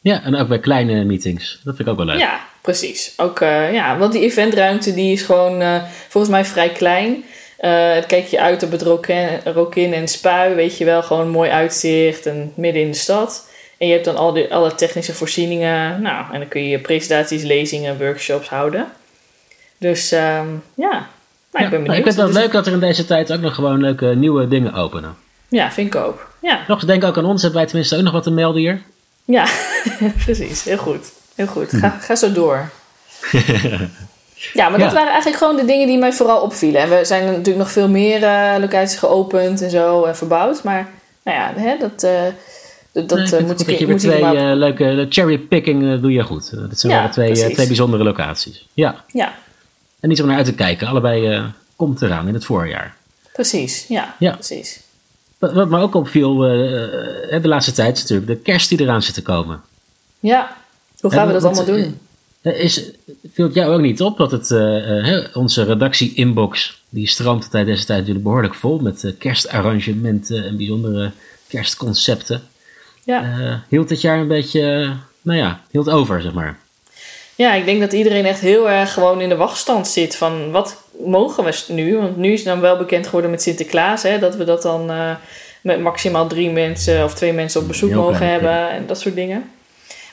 Ja, 0.00 0.22
en 0.22 0.36
ook 0.36 0.48
bij 0.48 0.58
kleine 0.58 1.04
meetings. 1.04 1.60
Dat 1.64 1.76
vind 1.76 1.88
ik 1.88 1.92
ook 1.92 1.96
wel 1.96 2.06
leuk. 2.06 2.18
Ja, 2.18 2.40
precies. 2.60 3.12
Ook, 3.16 3.40
uh, 3.40 3.72
ja, 3.72 3.98
want 3.98 4.12
die 4.12 4.22
eventruimte 4.22 4.94
die 4.94 5.12
is 5.12 5.22
gewoon 5.22 5.62
uh, 5.62 5.82
volgens 6.08 6.32
mij 6.32 6.44
vrij 6.44 6.68
klein. 6.68 7.12
Uh, 7.14 7.96
kijk 8.06 8.26
je 8.26 8.40
uit 8.40 8.62
op 8.62 8.70
het 8.70 8.82
Rokin, 9.44 9.92
en 9.92 10.08
Spui, 10.08 10.54
weet 10.54 10.78
je 10.78 10.84
wel, 10.84 11.02
gewoon 11.02 11.28
mooi 11.28 11.50
uitzicht 11.50 12.26
en 12.26 12.52
midden 12.54 12.82
in 12.82 12.90
de 12.90 12.96
stad. 12.96 13.48
En 13.78 13.86
je 13.86 13.92
hebt 13.92 14.04
dan 14.04 14.16
al 14.16 14.32
die, 14.32 14.54
alle 14.54 14.74
technische 14.74 15.14
voorzieningen. 15.14 16.02
Nou, 16.02 16.32
en 16.32 16.38
dan 16.38 16.48
kun 16.48 16.68
je 16.68 16.78
presentaties, 16.78 17.42
lezingen, 17.42 17.98
workshops 17.98 18.48
houden. 18.48 18.86
Dus 19.78 20.12
um, 20.12 20.62
ja, 20.74 21.08
nou, 21.54 21.64
ik 21.64 21.70
ben 21.70 21.82
benieuwd. 21.82 21.98
ik 21.98 22.12
vind 22.12 22.16
het 22.16 22.32
wel 22.32 22.42
leuk 22.42 22.52
dat 22.52 22.66
er 22.66 22.72
in 22.72 22.80
deze 22.80 23.04
tijd 23.04 23.32
ook 23.32 23.40
nog 23.40 23.54
gewoon 23.54 23.80
leuke 23.80 24.06
nieuwe 24.06 24.48
dingen 24.48 24.72
openen. 24.72 25.16
Ja, 25.48 25.70
vind 25.70 25.94
ik 25.94 26.00
ook. 26.00 26.26
Ja. 26.42 26.60
Nog 26.68 26.76
eens 26.76 26.86
denken 26.86 27.08
ook 27.08 27.18
aan 27.18 27.24
ons. 27.24 27.42
Hebben 27.42 27.60
wij 27.60 27.68
tenminste 27.68 27.96
ook 27.96 28.02
nog 28.02 28.12
wat 28.12 28.22
te 28.22 28.30
melden 28.30 28.60
hier? 28.60 28.80
Ja, 29.24 29.46
precies. 30.24 30.64
Heel 30.64 30.76
goed. 30.76 31.12
Heel 31.34 31.46
goed. 31.46 31.70
Ga, 31.70 31.88
ga 31.88 32.14
zo 32.14 32.32
door. 32.32 32.70
ja, 34.52 34.68
maar 34.68 34.78
dat 34.78 34.92
waren 34.92 35.12
eigenlijk 35.12 35.36
gewoon 35.36 35.56
de 35.56 35.64
dingen 35.64 35.86
die 35.86 35.98
mij 35.98 36.12
vooral 36.12 36.40
opvielen. 36.40 36.80
En 36.80 36.88
we 36.88 37.04
zijn 37.04 37.24
natuurlijk 37.24 37.56
nog 37.56 37.70
veel 37.70 37.88
meer 37.88 38.22
uh, 38.22 38.54
locaties 38.60 38.98
geopend 38.98 39.62
en 39.62 39.70
zo 39.70 40.06
uh, 40.06 40.12
verbouwd. 40.12 40.62
Maar 40.62 40.88
nou 41.24 41.38
ja, 41.38 41.52
hè, 41.56 41.76
dat... 41.78 42.04
Uh, 42.04 42.10
dat 43.06 43.30
nee, 43.30 43.42
moet 43.42 43.68
ik, 43.68 43.78
je 43.78 43.86
weer 43.86 43.98
twee 43.98 44.20
maar... 44.20 44.56
leuke 44.56 45.06
cherrypicking 45.08 46.00
doe 46.00 46.12
je 46.12 46.22
goed. 46.22 46.50
Dat 46.68 46.78
zijn 46.78 46.92
ja, 46.92 47.02
wel 47.02 47.10
twee, 47.10 47.32
twee 47.32 47.66
bijzondere 47.66 48.04
locaties. 48.04 48.66
Ja. 48.72 49.04
ja. 49.06 49.34
En 50.04 50.10
niet 50.10 50.20
om 50.20 50.26
naar 50.26 50.36
uit 50.36 50.46
te 50.46 50.54
kijken. 50.54 50.86
Allebei 50.86 51.52
komt 51.76 52.02
eraan 52.02 52.28
in 52.28 52.34
het 52.34 52.44
voorjaar. 52.44 52.96
Precies, 53.32 53.86
ja. 53.88 54.16
ja. 54.18 54.32
Precies. 54.32 54.80
Wat, 55.38 55.52
wat 55.52 55.68
me 55.68 55.78
ook 55.78 55.94
opviel 55.94 56.36
de 56.36 57.40
laatste 57.42 57.72
tijd 57.72 57.96
is 57.96 58.02
natuurlijk 58.02 58.28
de 58.28 58.36
kerst 58.36 58.68
die 58.68 58.80
eraan 58.80 59.02
zit 59.02 59.14
te 59.14 59.22
komen. 59.22 59.60
Ja, 60.20 60.56
hoe 61.00 61.10
gaan 61.10 61.26
we 61.26 61.32
dat 61.32 61.44
allemaal 61.44 61.64
doen? 61.64 61.98
Is, 62.42 62.90
viel 63.32 63.44
het 63.46 63.54
jou 63.54 63.74
ook 63.74 63.80
niet 63.80 64.02
op 64.02 64.16
dat 64.16 64.30
het, 64.30 64.50
uh, 64.50 65.26
onze 65.34 65.62
redactie-inbox, 65.62 66.82
die 66.88 67.08
stroomt 67.08 67.50
tijd 67.50 67.66
deze 67.66 67.84
tijd 67.84 67.98
natuurlijk 67.98 68.24
behoorlijk 68.24 68.54
vol 68.54 68.78
met 68.78 69.14
kerstarrangementen 69.18 70.44
en 70.44 70.56
bijzondere 70.56 71.10
kerstconcepten. 71.48 72.42
Ja. 73.04 73.64
hield 73.68 73.88
dit 73.88 74.00
jaar 74.00 74.18
een 74.18 74.28
beetje, 74.28 74.92
nou 75.22 75.38
ja, 75.38 75.60
hield 75.70 75.90
over, 75.90 76.22
zeg 76.22 76.32
maar. 76.32 76.58
Ja, 77.36 77.54
ik 77.54 77.64
denk 77.64 77.80
dat 77.80 77.92
iedereen 77.92 78.24
echt 78.24 78.40
heel 78.40 78.70
erg 78.70 78.92
gewoon 78.92 79.20
in 79.20 79.28
de 79.28 79.36
wachtstand 79.36 79.88
zit 79.88 80.16
van 80.16 80.50
wat 80.50 80.82
mogen 81.04 81.44
we 81.44 81.64
nu? 81.68 81.96
Want 81.96 82.16
nu 82.16 82.32
is 82.32 82.38
het 82.38 82.48
dan 82.48 82.60
wel 82.60 82.76
bekend 82.76 83.04
geworden 83.04 83.30
met 83.30 83.42
Sinterklaas, 83.42 84.02
hè, 84.02 84.18
dat 84.18 84.36
we 84.36 84.44
dat 84.44 84.62
dan 84.62 84.90
met 85.60 85.80
maximaal 85.80 86.26
drie 86.26 86.50
mensen 86.50 87.04
of 87.04 87.14
twee 87.14 87.32
mensen 87.32 87.60
op 87.60 87.68
bezoek 87.68 87.90
mogen 87.90 88.28
hebben 88.28 88.70
en 88.70 88.86
dat 88.86 89.00
soort 89.00 89.14
dingen. 89.14 89.50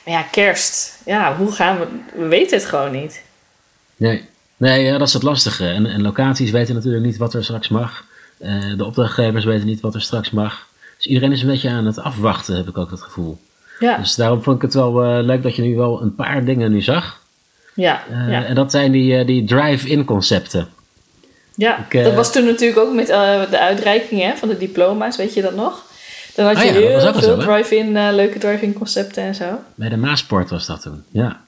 Maar 0.04 0.14
ja, 0.14 0.22
kerst. 0.22 0.98
Ja, 1.04 1.36
hoe 1.36 1.52
gaan 1.52 1.78
we... 1.78 1.86
We 2.14 2.26
weten 2.26 2.56
het 2.56 2.66
gewoon 2.66 2.92
niet. 2.92 3.22
Nee, 3.96 4.24
nee 4.56 4.82
ja, 4.82 4.98
dat 4.98 5.08
is 5.08 5.14
het 5.14 5.22
lastige. 5.22 5.68
En, 5.68 5.86
en 5.86 6.02
locaties 6.02 6.50
weten 6.50 6.74
natuurlijk 6.74 7.04
niet 7.04 7.16
wat 7.16 7.34
er 7.34 7.44
straks 7.44 7.68
mag. 7.68 8.04
Uh, 8.40 8.76
de 8.76 8.84
opdrachtgevers 8.84 9.44
weten 9.44 9.66
niet 9.66 9.80
wat 9.80 9.94
er 9.94 10.02
straks 10.02 10.30
mag. 10.30 10.66
Dus 10.96 11.06
iedereen 11.06 11.32
is 11.32 11.42
een 11.42 11.48
beetje 11.48 11.70
aan 11.70 11.86
het 11.86 11.98
afwachten, 11.98 12.56
heb 12.56 12.68
ik 12.68 12.78
ook 12.78 12.90
het 12.90 13.02
gevoel. 13.02 13.38
Ja. 13.82 13.96
Dus 13.96 14.14
daarom 14.14 14.42
vond 14.42 14.56
ik 14.56 14.62
het 14.62 14.74
wel 14.74 15.04
uh, 15.04 15.24
leuk 15.24 15.42
dat 15.42 15.56
je 15.56 15.62
nu 15.62 15.76
wel 15.76 16.02
een 16.02 16.14
paar 16.14 16.44
dingen 16.44 16.72
nu 16.72 16.80
zag. 16.80 17.20
Ja, 17.74 18.02
ja. 18.28 18.44
En 18.44 18.54
dat 18.54 18.70
zijn 18.70 18.92
die, 18.92 19.24
die 19.24 19.44
drive-in 19.44 20.04
concepten. 20.04 20.68
Ja, 21.54 21.86
ik, 21.88 22.04
dat 22.04 22.14
was 22.14 22.32
toen 22.32 22.44
natuurlijk 22.44 22.80
ook 22.80 22.94
met 22.94 23.06
de 23.50 23.58
uitreiking 23.58 24.20
hè, 24.20 24.36
van 24.36 24.48
de 24.48 24.58
diploma's, 24.58 25.16
weet 25.16 25.34
je 25.34 25.42
dat 25.42 25.54
nog? 25.54 25.84
Dan 26.34 26.46
had 26.46 26.62
je 26.62 26.68
oh 26.68 26.74
heel 26.74 27.14
veel 27.14 27.38
drive-in, 27.38 27.96
uh, 27.96 28.08
leuke 28.12 28.38
drive-in 28.38 28.72
concepten 28.72 29.22
en 29.22 29.34
zo. 29.34 29.58
Bij 29.74 29.88
de 29.88 29.96
Maasport 29.96 30.50
was 30.50 30.66
dat 30.66 30.82
toen, 30.82 31.02
ja. 31.10 31.40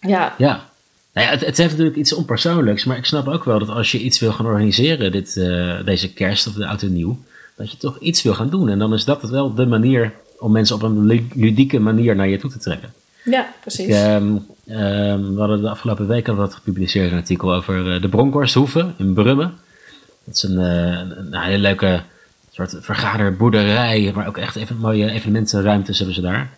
Ja. 0.00 0.34
Ja. 0.38 0.64
Nou 1.12 1.26
ja, 1.26 1.32
het, 1.32 1.44
het 1.46 1.56
heeft 1.56 1.70
natuurlijk 1.70 1.96
iets 1.96 2.12
onpersoonlijks, 2.12 2.84
maar 2.84 2.96
ik 2.96 3.04
snap 3.04 3.28
ook 3.28 3.44
wel 3.44 3.58
dat 3.58 3.68
als 3.68 3.92
je 3.92 3.98
iets 3.98 4.20
wil 4.20 4.32
gaan 4.32 4.46
organiseren, 4.46 5.12
dit, 5.12 5.36
uh, 5.36 5.84
deze 5.84 6.12
kerst 6.12 6.46
of 6.46 6.52
de 6.52 6.66
oud 6.66 6.82
nieuw, 6.82 7.18
dat 7.56 7.70
je 7.70 7.76
toch 7.76 7.98
iets 7.98 8.22
wil 8.22 8.34
gaan 8.34 8.50
doen. 8.50 8.68
En 8.68 8.78
dan 8.78 8.94
is 8.94 9.04
dat 9.04 9.22
wel 9.22 9.54
de 9.54 9.66
manier 9.66 10.12
om 10.44 10.52
mensen 10.52 10.76
op 10.76 10.82
een 10.82 11.04
ludieke 11.34 11.78
manier 11.78 12.16
naar 12.16 12.28
je 12.28 12.38
toe 12.38 12.50
te 12.50 12.58
trekken. 12.58 12.92
Ja, 13.24 13.52
precies. 13.60 13.86
Ik, 13.86 13.94
um, 13.94 14.46
um, 14.66 15.34
we 15.34 15.38
hadden 15.38 15.60
de 15.60 15.68
afgelopen 15.68 16.06
week 16.06 16.28
al 16.28 16.34
wat 16.34 16.54
gepubliceerd 16.54 17.12
een 17.12 17.18
artikel 17.18 17.54
over 17.54 17.94
uh, 17.94 18.02
de 18.02 18.08
Bronkhorsthoeve 18.08 18.92
in 18.96 19.14
Brummen. 19.14 19.54
Dat 20.24 20.34
is 20.34 20.42
een, 20.42 20.58
een, 20.58 21.18
een 21.18 21.40
hele 21.40 21.58
leuke 21.58 22.02
soort 22.50 22.76
vergaderboerderij, 22.80 24.12
maar 24.14 24.26
ook 24.26 24.36
echt 24.36 24.56
even 24.56 24.76
mooie 24.76 25.10
evenementenruimtes 25.10 25.96
hebben 25.96 26.14
ze 26.14 26.20
daar. 26.20 26.50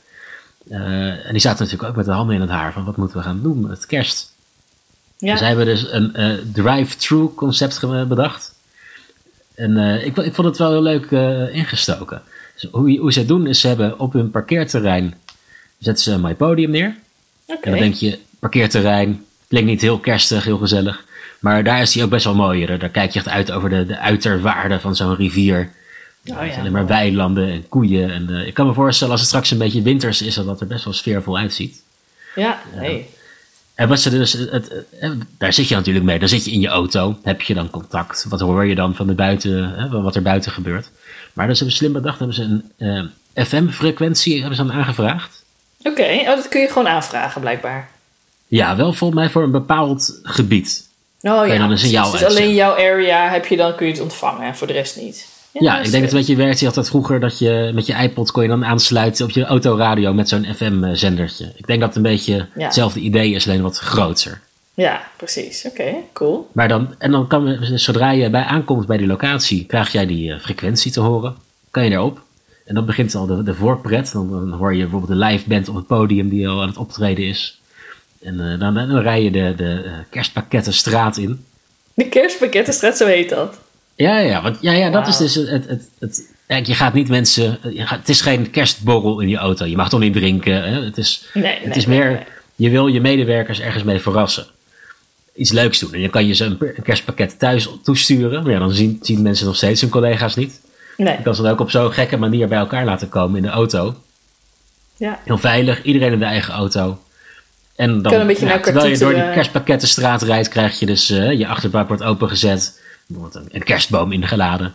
Uh, 0.69 1.27
en 1.27 1.33
die 1.33 1.41
zaten 1.41 1.65
natuurlijk 1.65 1.91
ook 1.91 1.97
met 1.97 2.05
de 2.05 2.13
handen 2.13 2.35
in 2.35 2.41
het 2.41 2.51
haar 2.51 2.73
van 2.73 2.85
wat 2.85 2.97
moeten 2.97 3.17
we 3.17 3.23
gaan 3.23 3.43
doen 3.43 3.67
met 3.67 3.87
kerst. 3.87 4.33
Ja. 5.19 5.37
Zij 5.37 5.47
hebben 5.47 5.67
dus 5.67 5.93
een 5.93 6.13
uh, 6.17 6.35
drive-through 6.53 7.35
concept 7.35 7.81
bedacht. 8.09 8.55
En 9.57 9.71
uh, 9.71 10.07
ik, 10.07 10.17
ik, 10.17 10.35
vond 10.35 10.47
het 10.47 10.59
wel 10.59 10.71
heel 10.71 10.83
leuk 10.83 11.11
ingestoken. 11.53 12.23
Dus 12.55 12.71
hoe, 12.71 12.99
hoe 12.99 13.13
ze 13.13 13.19
het 13.19 13.29
doen 13.29 13.47
is, 13.47 13.61
ze 13.61 13.67
hebben 13.69 13.99
op 13.99 14.13
hun 14.13 14.31
parkeerterrein, 14.31 15.15
zetten 15.79 16.05
ze 16.05 16.13
een 16.13 16.21
mooi 16.21 16.35
podium 16.35 16.71
neer. 16.71 16.95
Okay. 17.47 17.61
En 17.63 17.71
dan 17.71 17.81
denk 17.81 17.95
je, 17.95 18.19
parkeerterrein, 18.39 19.25
klinkt 19.49 19.69
niet 19.69 19.81
heel 19.81 19.99
kerstig, 19.99 20.45
heel 20.45 20.59
gezellig. 20.59 21.05
Maar 21.41 21.65
daar 21.65 21.81
is 21.81 21.95
hij 21.95 22.05
ook 22.05 22.11
best 22.11 22.25
wel 22.25 22.35
mooier. 22.35 22.79
Daar 22.79 22.89
kijk 22.89 23.11
je 23.11 23.19
echt 23.19 23.29
uit 23.29 23.51
over 23.51 23.69
de, 23.69 23.87
de 23.87 23.99
uiterwaarden 23.99 24.81
van 24.81 24.97
zo'n 24.97 25.17
rivier. 25.17 25.71
Oh, 26.25 26.47
ja. 26.47 26.59
Alleen 26.59 26.73
maar 26.73 26.87
weilanden 26.87 27.51
en 27.51 27.69
koeien. 27.69 28.11
En, 28.11 28.27
uh, 28.31 28.47
ik 28.47 28.55
kan 28.55 28.67
me 28.67 28.73
voorstellen 28.73 29.13
als 29.13 29.21
het 29.21 29.31
straks 29.31 29.51
een 29.51 29.59
beetje 29.59 29.83
winters 29.83 30.23
is, 30.23 30.35
dat 30.35 30.47
het 30.47 30.61
er 30.61 30.67
best 30.67 30.85
wel 30.85 30.93
sfeervol 30.93 31.39
uitziet. 31.39 31.83
Ja, 32.35 32.61
nee. 32.75 33.09
En 33.77 33.89
wat 33.89 34.01
ze 34.01 34.11
dus, 34.11 34.33
het, 34.33 34.73
daar 35.39 35.53
zit 35.53 35.69
je 35.69 35.75
natuurlijk 35.75 36.05
mee. 36.05 36.19
Dan 36.19 36.29
zit 36.29 36.45
je 36.45 36.51
in 36.51 36.61
je 36.61 36.69
auto, 36.69 37.19
heb 37.23 37.41
je 37.41 37.55
dan 37.55 37.71
contact. 37.71 38.27
Wat 38.29 38.41
hoor 38.41 38.67
je 38.67 38.75
dan 38.75 38.95
van 38.95 39.07
de 39.07 39.15
buiten, 39.15 39.75
hè, 39.75 40.03
wat 40.03 40.17
er 40.17 40.23
buiten 40.23 40.53
gebeurt. 40.53 40.91
Maar 41.33 41.47
dus 41.47 41.59
hebben 41.59 41.77
slim 41.77 41.93
bedacht, 41.93 42.19
hebben 42.19 42.37
ze 42.37 42.43
een 42.43 42.73
uh, 42.79 42.99
eh, 43.33 43.45
FM-frequentie 43.47 44.39
hebben 44.39 44.57
ze 44.57 44.65
dan 44.65 44.73
aangevraagd. 44.73 45.45
Oké, 45.83 46.03
oh, 46.03 46.27
dat 46.27 46.49
kun 46.49 46.61
je 46.61 46.69
gewoon 46.69 46.89
aanvragen 46.89 47.41
blijkbaar. 47.41 47.89
Ja, 48.47 48.77
wel 48.77 48.93
volgens 48.93 49.21
mij 49.21 49.31
voor 49.31 49.43
een 49.43 49.51
bepaald 49.51 50.21
gebied. 50.23 50.89
Oh 51.21 51.47
ja, 51.47 51.59
dan 51.59 51.71
een 51.71 51.79
signaal 51.79 52.11
dus 52.11 52.25
alleen 52.25 52.55
jouw 52.55 52.73
area 52.73 53.31
heb 53.31 53.47
je 53.47 53.57
dan, 53.57 53.75
kun 53.75 53.87
je 53.87 53.93
het 53.93 54.03
ontvangen 54.03 54.47
en 54.47 54.57
voor 54.57 54.67
de 54.67 54.73
rest 54.73 54.97
niet. 54.97 55.29
Ja, 55.61 55.77
ik 55.79 55.91
denk 55.91 55.93
dat 55.93 56.03
het 56.03 56.13
een 56.13 56.19
beetje 56.19 56.37
werkt. 56.37 56.61
Je 56.61 56.67
had 56.67 56.75
dat 56.75 56.89
vroeger 56.89 57.21
dat 57.21 57.39
je 57.39 57.71
met 57.75 57.87
je 57.87 57.95
iPod 57.95 58.31
kon 58.31 58.43
je 58.43 58.49
dan 58.49 58.65
aansluiten 58.65 59.25
op 59.25 59.31
je 59.31 59.45
autoradio 59.45 60.13
met 60.13 60.29
zo'n 60.29 60.47
FM-zendertje. 60.55 61.53
Ik 61.57 61.67
denk 61.67 61.81
dat 61.81 61.89
het 61.89 61.97
een 61.97 62.11
beetje 62.11 62.47
hetzelfde 62.53 63.01
idee 63.01 63.31
is, 63.31 63.47
alleen 63.47 63.63
wat 63.63 63.79
groter. 63.79 64.41
Ja, 64.75 65.09
precies. 65.17 65.65
Oké, 65.67 65.95
cool. 66.13 66.49
Maar 66.53 66.69
dan, 66.69 66.95
en 66.99 67.11
dan 67.11 67.27
kan, 67.27 67.59
zodra 67.75 68.11
je 68.11 68.31
bij 68.31 68.43
aankomt 68.43 68.87
bij 68.87 68.97
die 68.97 69.07
locatie, 69.07 69.65
krijg 69.65 69.93
jij 69.93 70.07
die 70.07 70.31
uh, 70.31 70.39
frequentie 70.39 70.93
te 70.93 71.01
horen. 71.01 71.37
Kan 71.71 71.85
je 71.85 71.91
daarop. 71.91 72.21
En 72.65 72.75
dan 72.75 72.87
begint 72.87 73.15
al 73.15 73.27
de, 73.27 73.43
de 73.43 73.55
voorpret. 73.55 74.13
Dan, 74.13 74.31
dan, 74.31 74.53
hoor 74.53 74.75
je 74.75 74.83
bijvoorbeeld 74.83 75.21
de 75.21 75.27
live 75.27 75.49
band 75.49 75.69
op 75.69 75.75
het 75.75 75.87
podium 75.87 76.29
die 76.29 76.49
al 76.49 76.63
aan 76.63 76.69
het 76.69 76.77
optreden 76.77 77.25
is. 77.25 77.61
En 78.23 78.35
uh, 78.35 78.61
dan, 78.61 78.75
dan, 78.75 78.99
rij 78.99 79.23
je 79.23 79.31
de, 79.31 79.55
de 79.57 79.83
uh, 79.85 79.93
kerstpakkettenstraat 80.11 81.17
in. 81.17 81.45
De 81.95 82.09
kerstpakkettenstraat, 82.09 82.97
zo 82.97 83.07
heet 83.07 83.29
dat? 83.29 83.59
Ja, 83.97 84.19
ja, 84.19 84.43
want, 84.43 84.57
ja, 84.61 84.73
ja 84.73 84.91
dat 84.91 85.07
is 85.07 85.17
dus 85.17 85.35
het, 85.35 85.49
het, 85.49 85.89
het, 85.99 86.23
het, 86.47 86.67
je 86.67 86.75
gaat 86.75 86.95
niet 86.95 87.09
mensen. 87.09 87.59
Gaat, 87.63 87.99
het 87.99 88.09
is 88.09 88.21
geen 88.21 88.51
kerstborrel 88.51 89.21
in 89.21 89.29
je 89.29 89.37
auto. 89.37 89.65
Je 89.65 89.77
mag 89.77 89.89
toch 89.89 90.01
niet 90.01 90.13
drinken. 90.13 90.63
Hè? 90.63 90.85
Het 90.85 90.99
is, 90.99 91.29
nee, 91.35 91.59
het 91.63 91.77
is 91.77 91.87
meer. 91.87 92.27
Je 92.55 92.71
wil 92.71 92.87
je 92.87 93.01
medewerkers 93.01 93.61
ergens 93.61 93.85
mee 93.85 94.01
verrassen. 94.01 94.47
Iets 95.35 95.53
leuks 95.53 95.79
doen. 95.79 95.93
En 95.93 96.01
dan 96.01 96.11
kan 96.11 96.27
je 96.27 96.35
ze 96.35 96.45
een, 96.45 96.83
kerstpakket 96.83 97.39
thuis 97.39 97.69
toesturen. 97.83 98.43
Maar 98.43 98.53
ja, 98.53 98.59
dan 98.59 98.73
zien, 98.73 98.99
zien 99.03 99.23
mensen 99.23 99.47
nog 99.47 99.57
steeds 99.57 99.81
hun 99.81 99.91
collega's 99.91 100.35
niet. 100.35 100.61
Nee. 100.97 101.17
Je 101.17 101.23
kan 101.23 101.35
ze 101.35 101.43
dan 101.43 101.51
ook 101.51 101.61
op 101.61 101.71
zo'n 101.71 101.93
gekke 101.93 102.17
manier 102.17 102.49
bij 102.49 102.59
elkaar 102.59 102.85
laten 102.85 103.09
komen 103.09 103.37
in 103.37 103.43
de 103.43 103.49
auto. 103.49 103.95
Ja. 104.97 105.21
Heel 105.25 105.39
veilig, 105.39 105.83
iedereen 105.83 106.13
in 106.13 106.19
de 106.19 106.25
eigen 106.25 106.55
auto. 106.55 106.99
En 107.77 108.03
dan, 108.03 108.13
kan 108.13 108.21
een 108.21 108.27
beetje 108.27 108.47
ja, 108.47 108.61
terwijl 108.61 108.87
je 108.87 108.99
door 108.99 109.15
die 109.15 109.33
kerstpakkettenstraat 109.33 110.23
rijdt, 110.23 110.49
krijg 110.49 110.79
je 110.79 110.87
dus 110.87 111.11
uh, 111.11 111.33
je 111.33 111.47
achterbak 111.47 111.89
wordt 111.89 112.03
opengezet 112.03 112.81
bijvoorbeeld 113.07 113.47
een, 113.53 113.63
kerstboom 113.63 114.13
ingeladen. 114.13 114.75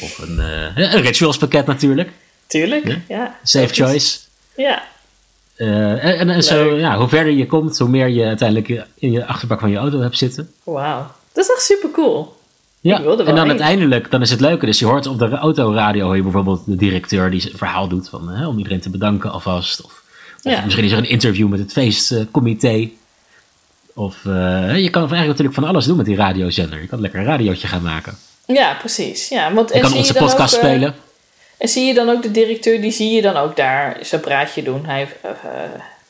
Of 0.00 0.18
een, 0.18 0.36
uh, 0.36 0.76
een 0.76 1.02
ritualspakket 1.02 1.66
natuurlijk. 1.66 2.10
Tuurlijk, 2.46 2.98
ja. 3.08 3.38
Safe 3.42 3.74
choice. 3.74 4.18
Ja. 4.56 4.82
Uh, 5.56 6.04
en, 6.20 6.30
en 6.30 6.42
zo, 6.42 6.76
ja, 6.76 6.96
hoe 6.96 7.08
verder 7.08 7.32
je 7.32 7.46
komt, 7.46 7.78
hoe 7.78 7.88
meer 7.88 8.08
je 8.08 8.24
uiteindelijk 8.24 8.86
in 8.94 9.10
je 9.10 9.26
achterbak 9.26 9.60
van 9.60 9.70
je 9.70 9.76
auto 9.76 10.00
hebt 10.00 10.18
zitten. 10.18 10.50
Wauw, 10.64 11.10
dat 11.32 11.44
is 11.44 11.50
echt 11.50 11.62
super 11.62 11.90
cool. 11.90 12.36
Ja, 12.80 13.02
en 13.02 13.34
dan 13.34 13.48
uiteindelijk, 13.48 14.10
dan 14.10 14.22
is 14.22 14.30
het 14.30 14.40
leuke. 14.40 14.66
Dus 14.66 14.78
je 14.78 14.86
hoort 14.86 15.06
op 15.06 15.18
de 15.18 15.30
autoradio 15.30 16.04
hoor 16.04 16.16
je 16.16 16.22
bijvoorbeeld 16.22 16.66
de 16.66 16.76
directeur 16.76 17.30
die 17.30 17.50
een 17.52 17.58
verhaal 17.58 17.88
doet 17.88 18.08
van, 18.08 18.28
hè, 18.28 18.46
om 18.46 18.58
iedereen 18.58 18.80
te 18.80 18.90
bedanken 18.90 19.30
alvast. 19.30 19.82
Of, 19.82 20.02
of 20.36 20.52
ja. 20.52 20.64
misschien 20.64 20.84
is 20.84 20.92
er 20.92 20.98
een 20.98 21.08
interview 21.08 21.48
met 21.48 21.58
het 21.58 21.72
feestcomité. 21.72 22.90
Of 23.94 24.24
uh, 24.24 24.34
je 24.76 24.90
kan 24.90 25.02
eigenlijk 25.02 25.26
natuurlijk 25.26 25.54
van 25.54 25.64
alles 25.64 25.84
doen 25.84 25.96
met 25.96 26.06
die 26.06 26.16
radiozender. 26.16 26.80
Je 26.80 26.86
kan 26.86 27.00
lekker 27.00 27.20
een 27.20 27.26
radiootje 27.26 27.66
gaan 27.66 27.82
maken. 27.82 28.16
Ja, 28.46 28.74
precies. 28.74 29.28
Ja, 29.28 29.52
want, 29.52 29.74
je 29.74 29.80
kan 29.80 29.92
onze 29.92 30.14
podcast 30.14 30.56
ook, 30.56 30.62
eh, 30.62 30.68
spelen. 30.68 30.94
En 31.58 31.68
zie 31.68 31.84
je 31.86 31.94
dan 31.94 32.08
ook 32.08 32.22
de 32.22 32.30
directeur, 32.30 32.80
die 32.80 32.90
zie 32.90 33.12
je 33.12 33.22
dan 33.22 33.36
ook 33.36 33.56
daar 33.56 33.98
zijn 34.02 34.20
praatje 34.20 34.62
doen 34.62 34.86
hij, 34.86 35.08
uh, 35.24 35.30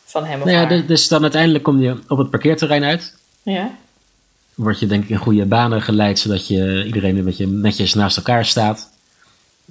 van 0.05 0.25
hem 0.25 0.41
of 0.41 0.47
nou 0.47 0.59
ja, 0.59 0.67
haar. 0.67 0.87
Dus 0.87 1.09
dan 1.09 1.23
uiteindelijk 1.23 1.65
kom 1.65 1.81
je 1.81 1.97
op 2.09 2.19
het 2.19 2.31
parkeerterrein 2.31 2.85
uit. 2.85 3.17
Ja. 3.43 3.71
word 4.55 4.79
je 4.79 4.87
denk 4.87 5.03
ik 5.03 5.11
in 5.11 5.17
goede 5.17 5.45
banen 5.45 5.83
geleid, 5.83 6.19
zodat 6.19 6.49
je 6.49 6.85
iedereen 6.87 7.17
een 7.17 7.25
beetje 7.25 7.47
netjes 7.47 7.95
naast 7.95 8.17
elkaar 8.17 8.45
staat. 8.45 8.91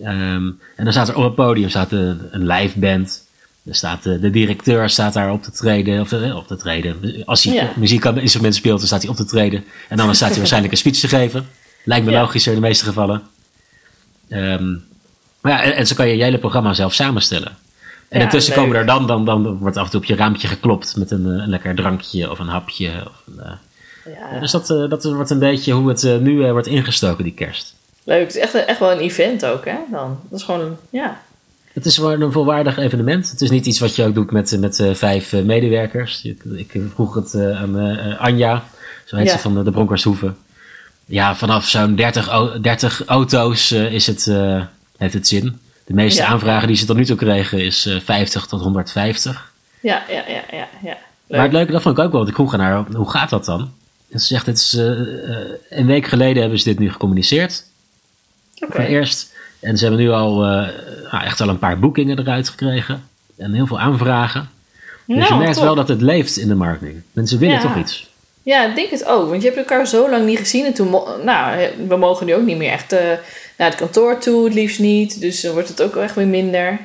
Ehm, 0.01 0.51
en 0.75 0.83
dan 0.83 0.91
staat 0.91 1.07
er 1.07 1.15
op 1.15 1.23
het 1.23 1.35
podium 1.35 1.69
staat 1.69 1.91
een, 1.91 2.21
een 2.31 2.47
live 2.47 2.79
band. 2.79 3.23
Er 3.65 3.75
staat 3.75 4.03
de, 4.03 4.19
de 4.19 4.29
directeur 4.29 4.89
staat 4.89 5.13
daar 5.13 5.31
op 5.31 5.43
te 5.43 5.51
treden. 5.51 5.99
Of 6.01 6.11
eh, 6.11 6.35
op 6.35 6.47
te 6.47 6.55
treden. 6.57 7.21
Als 7.25 7.43
hij 7.43 7.53
Ja. 7.53 7.71
muziek 7.75 8.05
aan 8.05 8.17
instrument 8.19 8.55
speelt, 8.55 8.77
dan 8.77 8.87
staat 8.87 9.01
hij 9.01 9.09
op 9.11 9.15
te 9.15 9.25
treden. 9.25 9.63
En 9.89 9.99
anders 9.99 10.17
staat 10.17 10.29
hij 10.29 10.37
waarschijnlijk 10.37 10.73
een 10.73 10.79
speech 10.79 10.97
te 10.99 11.07
geven. 11.07 11.47
Lijkt 11.85 12.05
me 12.05 12.11
Ja. 12.11 12.21
logischer 12.21 12.53
in 12.53 12.61
de 12.61 12.67
meeste 12.67 12.85
gevallen. 12.85 13.21
Ehm, 14.29 14.71
maar 15.41 15.51
ja, 15.51 15.61
en, 15.63 15.75
en 15.75 15.87
zo 15.87 15.95
kan 15.95 16.07
je 16.07 16.17
je 16.17 16.23
hele 16.23 16.37
programma 16.37 16.73
zelf 16.73 16.93
samenstellen. 16.93 17.51
En 18.09 18.21
intussen 18.21 18.53
leuk. 18.53 18.63
komen 18.63 18.77
er 18.79 18.85
dan, 18.85 19.07
dan, 19.07 19.25
dan 19.25 19.57
wordt 19.57 19.77
af 19.77 19.85
en 19.85 19.91
toe 19.91 19.99
op 19.99 20.05
je 20.05 20.15
raampje 20.15 20.47
geklopt 20.47 20.95
met 20.97 21.11
een, 21.11 21.25
eh, 21.25 21.31
een 21.43 21.49
lekker 21.49 21.75
drankje 21.75 22.31
of 22.31 22.39
een 22.39 22.47
hapje. 22.47 22.89
Of 23.07 23.23
een, 23.35 23.43
eh, 23.43 24.39
Dus 24.39 24.51
dat, 24.51 24.69
eh, 24.69 24.89
dat 24.89 25.03
wordt 25.03 25.29
een 25.29 25.39
beetje 25.39 25.73
hoe 25.73 25.89
het 25.89 26.03
eh, 26.03 26.17
nu 26.17 26.43
eh, 26.45 26.51
wordt 26.51 26.67
ingestoken, 26.67 27.23
die 27.23 27.33
kerst. 27.33 27.73
leuk. 28.03 28.19
Het 28.19 28.35
is 28.35 28.41
echt, 28.41 28.53
echt 28.53 28.79
wel 28.79 28.91
een 28.91 28.99
event 28.99 29.45
ook, 29.45 29.65
hè? 29.65 29.75
Dan. 29.91 30.19
Dat 30.29 30.39
is 30.39 30.45
gewoon, 30.45 30.61
een- 30.61 30.77
ja. 30.89 31.21
Het 31.73 31.85
is 31.85 31.97
een 31.97 32.31
volwaardig 32.31 32.77
evenement. 32.77 33.29
Het 33.31 33.41
is 33.41 33.49
niet 33.49 33.65
iets 33.65 33.79
wat 33.79 33.95
je 33.95 34.03
ook 34.05 34.13
doet 34.13 34.31
met, 34.31 34.57
met 34.59 34.79
eh, 34.79 34.93
vijf 34.93 35.33
eh, 35.33 35.41
medewerkers. 35.41 36.23
Ik, 36.23 36.43
ik 36.43 36.81
vroeg 36.93 37.15
het 37.15 37.33
eh, 37.33 37.61
aan 37.61 38.17
Anja, 38.17 38.63
zo 39.05 39.15
heet 39.15 39.25
Ja. 39.27 39.31
ze 39.33 39.39
van 39.39 39.53
de, 39.55 39.63
de 39.63 39.71
Bronkershoeve. 39.71 40.33
Ja, 41.05 41.35
vanaf 41.35 41.67
zo'n 41.67 41.95
30, 41.95 42.27
au- 42.27 42.59
30 42.61 43.05
auto's 43.05 43.71
is 43.71 44.07
het, 44.07 44.25
heeft 44.97 45.13
het 45.13 45.27
zin. 45.27 45.59
De 45.85 45.93
meeste 45.93 46.21
Ja. 46.21 46.27
aanvragen 46.27 46.67
die 46.67 46.77
ze 46.77 46.85
tot 46.85 46.95
nu 46.95 47.05
toe 47.05 47.15
kregen 47.17 47.59
is 47.65 47.85
eh, 47.85 47.99
50 47.99 48.45
tot 48.45 48.61
150. 48.61 49.51
Ja, 49.79 50.03
ja, 50.09 50.23
ja, 50.27 50.43
ja. 50.51 50.67
ja. 50.83 50.97
Maar 51.27 51.41
het 51.43 51.51
leuke, 51.53 51.71
dat 51.71 51.81
vond 51.81 51.97
ik 51.97 52.03
ook 52.03 52.09
wel, 52.11 52.19
want 52.19 52.29
ik 52.31 52.35
vroeg 52.35 52.53
aan 52.53 52.59
haar, 52.59 52.85
hoe 52.93 53.09
gaat 53.09 53.29
dat 53.29 53.45
dan? 53.45 53.73
En 54.11 54.19
ze 54.19 54.25
zegt, 54.25 54.45
het 54.45 54.57
is, 54.57 54.73
een 55.69 55.85
week 55.85 56.05
geleden 56.07 56.41
hebben 56.41 56.59
ze 56.59 56.65
dit 56.65 56.79
nu 56.79 56.91
gecommuniceerd. 56.91 57.63
Oké. 58.59 58.81
Eerst. 58.81 59.31
En 59.63 59.77
ze 59.77 59.85
hebben 59.85 60.03
nu 60.03 60.11
al 60.11 60.43
eh, 60.43 60.49
nou, 61.11 61.23
echt 61.23 61.41
al 61.41 61.49
een 61.49 61.59
paar 61.59 61.79
boekingen 61.79 62.19
eruit 62.19 62.49
gekregen. 62.49 63.03
En 63.37 63.53
heel 63.53 63.67
veel 63.67 63.79
aanvragen. 63.79 64.49
Dus 65.07 65.17
Nou, 65.17 65.33
je 65.33 65.39
merkt 65.39 65.53
top. 65.53 65.63
wel 65.63 65.75
dat 65.75 65.87
het 65.87 66.01
leeft 66.01 66.37
in 66.37 66.47
de 66.47 66.55
marketing. 66.55 67.01
Mensen 67.11 67.39
willen 67.39 67.55
Ja. 67.55 67.61
toch 67.61 67.75
iets. 67.77 68.11
Ja, 68.43 68.65
ik 68.65 68.75
denk 68.75 68.89
het 68.89 69.05
ook. 69.05 69.29
Want 69.29 69.41
je 69.41 69.47
hebt 69.47 69.59
elkaar 69.59 69.87
zo 69.87 70.09
lang 70.09 70.25
niet 70.25 70.37
gezien. 70.39 70.65
En 70.65 70.73
toen, 70.73 70.89
nou, 71.23 71.67
we 71.87 71.95
mogen 71.95 72.25
nu 72.25 72.35
ook 72.35 72.45
niet 72.45 72.57
meer 72.57 72.71
echt 72.71 72.91
eh, 72.91 72.99
naar 73.57 73.67
het 73.69 73.75
kantoor 73.75 74.17
toe, 74.19 74.43
het 74.45 74.53
liefst 74.53 74.79
niet. 74.79 75.21
Dus 75.21 75.41
dan 75.41 75.53
wordt 75.53 75.67
het 75.69 75.81
ook 75.81 75.95
echt 75.95 76.15
weer 76.15 76.27
minder. 76.27 76.79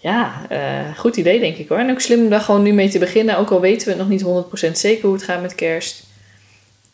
Ja, 0.00 0.32
eh, 0.48 0.60
goed 0.96 1.16
idee 1.16 1.40
denk 1.40 1.56
ik 1.56 1.68
hoor. 1.68 1.78
En 1.78 1.90
ook 1.90 2.00
slim 2.00 2.22
om 2.22 2.28
daar 2.30 2.40
gewoon 2.40 2.62
nu 2.62 2.72
mee 2.72 2.88
te 2.88 2.98
beginnen. 2.98 3.38
Ook 3.38 3.50
al 3.50 3.60
weten 3.60 3.88
we 3.88 3.94
nog 3.94 4.08
niet 4.08 4.22
100% 4.22 4.78
zeker 4.78 5.04
hoe 5.04 5.14
het 5.14 5.22
gaat 5.24 5.42
met 5.42 5.54
kerst. 5.54 6.04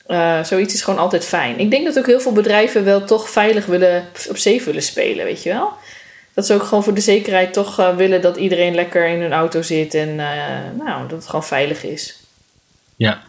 Eh, 0.06 0.44
zoiets 0.44 0.75
is 0.75 0.82
gewoon 0.82 1.00
altijd 1.00 1.25
fijn. 1.25 1.58
Ik 1.58 1.70
denk 1.70 1.84
dat 1.84 1.98
ook 1.98 2.06
heel 2.06 2.20
veel 2.20 2.32
bedrijven 2.32 2.84
wel 2.84 3.04
toch 3.04 3.30
veilig 3.30 3.66
willen 3.66 4.04
op 4.28 4.36
zee 4.36 4.62
willen 4.62 4.82
spelen, 4.82 5.25
weet 5.25 5.42
je 5.42 5.48
wel. 5.48 5.72
Dat 6.34 6.46
ze 6.46 6.54
ook 6.54 6.62
gewoon 6.62 6.84
voor 6.84 6.94
de 6.94 7.00
zekerheid 7.00 7.52
toch 7.52 7.78
eh, 7.78 7.96
willen 7.96 8.22
dat 8.22 8.36
iedereen 8.36 8.75
lekker 8.75 9.08
in 9.08 9.20
hun 9.20 9.32
auto 9.32 9.62
zit. 9.62 9.94
En 9.94 10.08
eh, 10.08 10.84
nou, 10.84 11.08
dat 11.08 11.18
het 11.18 11.26
gewoon 11.26 11.44
veilig 11.44 11.84
is. 11.84 12.16
Ja. 12.96 13.22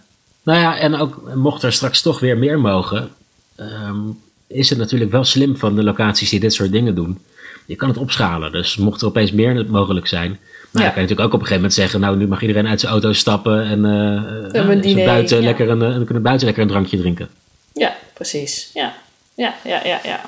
Nou 0.44 0.60
ja, 0.60 0.78
en 0.78 0.96
ook 0.96 1.36
mocht 1.36 1.64
er 1.64 1.74
straks 1.74 2.02
toch 2.02 2.20
weer 2.20 2.38
meer 2.38 2.60
mogen. 2.60 3.10
ehm, 3.56 4.00
is 4.48 4.70
het 4.70 4.80
natuurlijk 4.80 5.12
wel 5.12 5.24
slim 5.24 5.58
van 5.58 5.76
de 5.76 5.84
locaties 5.84 6.30
die 6.30 6.40
dit 6.40 6.54
soort 6.54 6.72
dingen 6.72 6.96
doen. 6.96 7.20
Je 7.68 7.76
kan 7.76 7.90
het 7.90 7.98
opschalen. 7.98 8.52
Dus 8.52 8.78
mocht 8.78 9.02
er 9.02 9.08
opeens 9.08 9.32
meer 9.32 9.66
mogelijk 9.70 10.08
zijn. 10.08 10.30
Nou, 10.30 10.40
Ja. 10.72 10.92
dan 10.92 10.94
kan 10.94 10.94
je 10.94 11.02
natuurlijk 11.02 11.20
ook 11.20 11.34
op 11.34 11.40
een 11.40 11.48
gegeven 11.48 11.56
moment 11.56 11.74
zeggen. 11.74 12.00
Nou, 12.00 12.18
nu 12.18 12.28
mag 12.28 12.42
iedereen 12.42 12.68
uit 12.68 12.80
zijn 12.80 12.92
auto 12.92 13.14
stappen. 13.14 13.64
En 13.64 13.84
een 13.84 14.70
eh, 14.70 14.82
diner, 14.82 15.06
buiten 15.06 15.38
ja. 15.38 15.44
lekker 15.44 15.70
een, 15.70 15.82
eh, 15.82 15.98
we 15.98 16.04
kunnen 16.04 16.24
buiten 16.24 16.46
lekker 16.46 16.64
een 16.64 16.70
drankje 16.70 16.98
drinken. 16.98 17.30
Ja, 17.74 17.96
precies. 18.14 18.70
Ja, 18.74 18.94
ja, 19.34 19.54
ja, 19.64 19.82
ja. 19.84 20.00
ja. 20.04 20.22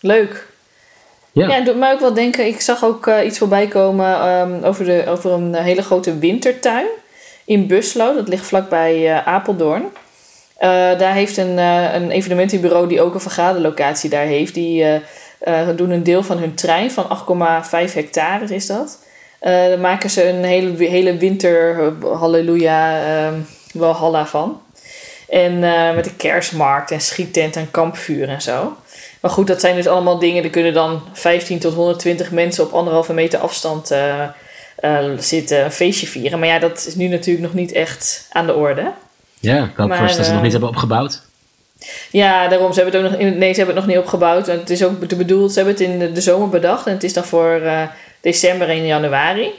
Leuk. 0.00 0.46
Ja. 1.32 1.48
Ja, 1.48 1.60
doet 1.60 1.76
mij 1.76 1.92
ook 1.92 2.00
wel 2.00 2.14
denken. 2.14 2.46
Ik 2.46 2.60
zag 2.60 2.84
ook 2.84 3.06
eh, 3.06 3.26
iets 3.26 3.38
voorbij 3.38 3.66
komen 3.66 4.14
ehm, 4.14 4.64
over, 4.64 4.84
de, 4.84 5.04
over 5.08 5.30
een 5.30 5.54
hele 5.54 5.82
grote 5.82 6.18
wintertuin 6.18 6.86
in 7.44 7.66
Buslo. 7.66 8.14
Dat 8.14 8.28
ligt 8.28 8.46
vlakbij 8.46 9.12
eh, 9.12 9.26
Apeldoorn. 9.26 9.84
Daar 10.98 11.14
heeft 11.14 11.36
een, 11.36 11.58
een 11.58 12.10
evenementenbureau 12.10 12.88
die 12.88 13.00
ook 13.00 13.14
een 13.14 13.20
vergaderlocatie 13.20 14.10
daar 14.10 14.26
heeft. 14.26 14.54
Die 14.54 14.84
eh, 15.38 15.68
doen 15.76 15.90
een 15.90 16.02
deel 16.02 16.22
van 16.22 16.38
hun 16.38 16.54
trein 16.54 16.90
van 16.90 17.08
8,5 17.88 17.94
hectare 17.94 18.54
is 18.54 18.66
dat. 18.66 18.98
Eh 19.38 19.52
daar 19.52 19.78
maken 19.78 20.10
ze 20.10 20.28
een 20.28 20.44
hele, 20.44 20.84
hele 20.84 21.16
winter 21.16 21.84
eh, 21.84 22.18
halleluja 22.18 23.00
eh, 23.00 23.32
walhalla 23.72 24.26
van. 24.26 24.60
En 25.28 25.58
met 25.94 26.06
een 26.06 26.16
kerstmarkt 26.16 26.90
en 26.90 27.00
schiettent 27.00 27.56
en 27.56 27.70
kampvuur 27.70 28.28
en 28.28 28.42
zo. 28.42 28.76
Maar 29.20 29.30
goed, 29.30 29.46
dat 29.46 29.60
zijn 29.60 29.76
dus 29.76 29.86
allemaal 29.86 30.18
dingen. 30.18 30.44
Er 30.44 30.50
kunnen 30.50 30.74
dan 30.74 31.02
15 31.12 31.58
tot 31.58 31.74
120 31.74 32.30
mensen 32.30 32.64
op 32.64 32.72
anderhalve 32.72 33.12
meter 33.12 33.38
afstand 33.38 33.94
zitten, 35.18 35.64
een 35.64 35.70
feestje 35.70 36.06
vieren. 36.06 36.38
Maar 36.38 36.48
ja, 36.48 36.58
dat 36.58 36.84
is 36.86 36.94
nu 36.94 37.08
natuurlijk 37.08 37.46
nog 37.46 37.54
niet 37.54 37.72
echt 37.72 38.26
aan 38.32 38.46
de 38.46 38.54
orde. 38.54 38.92
Ja, 39.40 39.64
ik 39.64 39.76
hoop 39.76 39.88
Maar, 39.88 39.98
vast 39.98 40.16
dat 40.16 40.24
ze 40.24 40.30
het 40.30 40.32
nog 40.32 40.42
niet 40.42 40.52
hebben 40.52 40.70
opgebouwd. 40.70 41.22
Ja, 42.10 42.48
daarom. 42.48 42.72
Ze 42.72 42.80
hebben 42.80 43.00
het 43.00 43.04
ook 43.04 43.18
nog 43.18 43.20
in, 43.28 43.38
nee, 43.38 43.50
ze 43.52 43.56
hebben 43.56 43.76
het 43.76 43.84
nog 43.86 43.94
niet 43.94 44.04
opgebouwd. 44.04 44.46
Het 44.46 44.70
is 44.70 44.84
ook 44.84 44.98
bedoeld, 45.16 45.52
ze 45.52 45.56
hebben 45.60 45.74
het 45.74 45.82
in 45.92 45.98
de, 45.98 46.12
de 46.12 46.20
zomer 46.20 46.48
bedacht. 46.48 46.86
En 46.86 46.92
het 46.92 47.02
is 47.04 47.12
dan 47.12 47.24
voor 47.24 47.50
eh, 47.50 47.82
december 48.20 48.68
en 48.68 48.86
januari. 48.86 49.50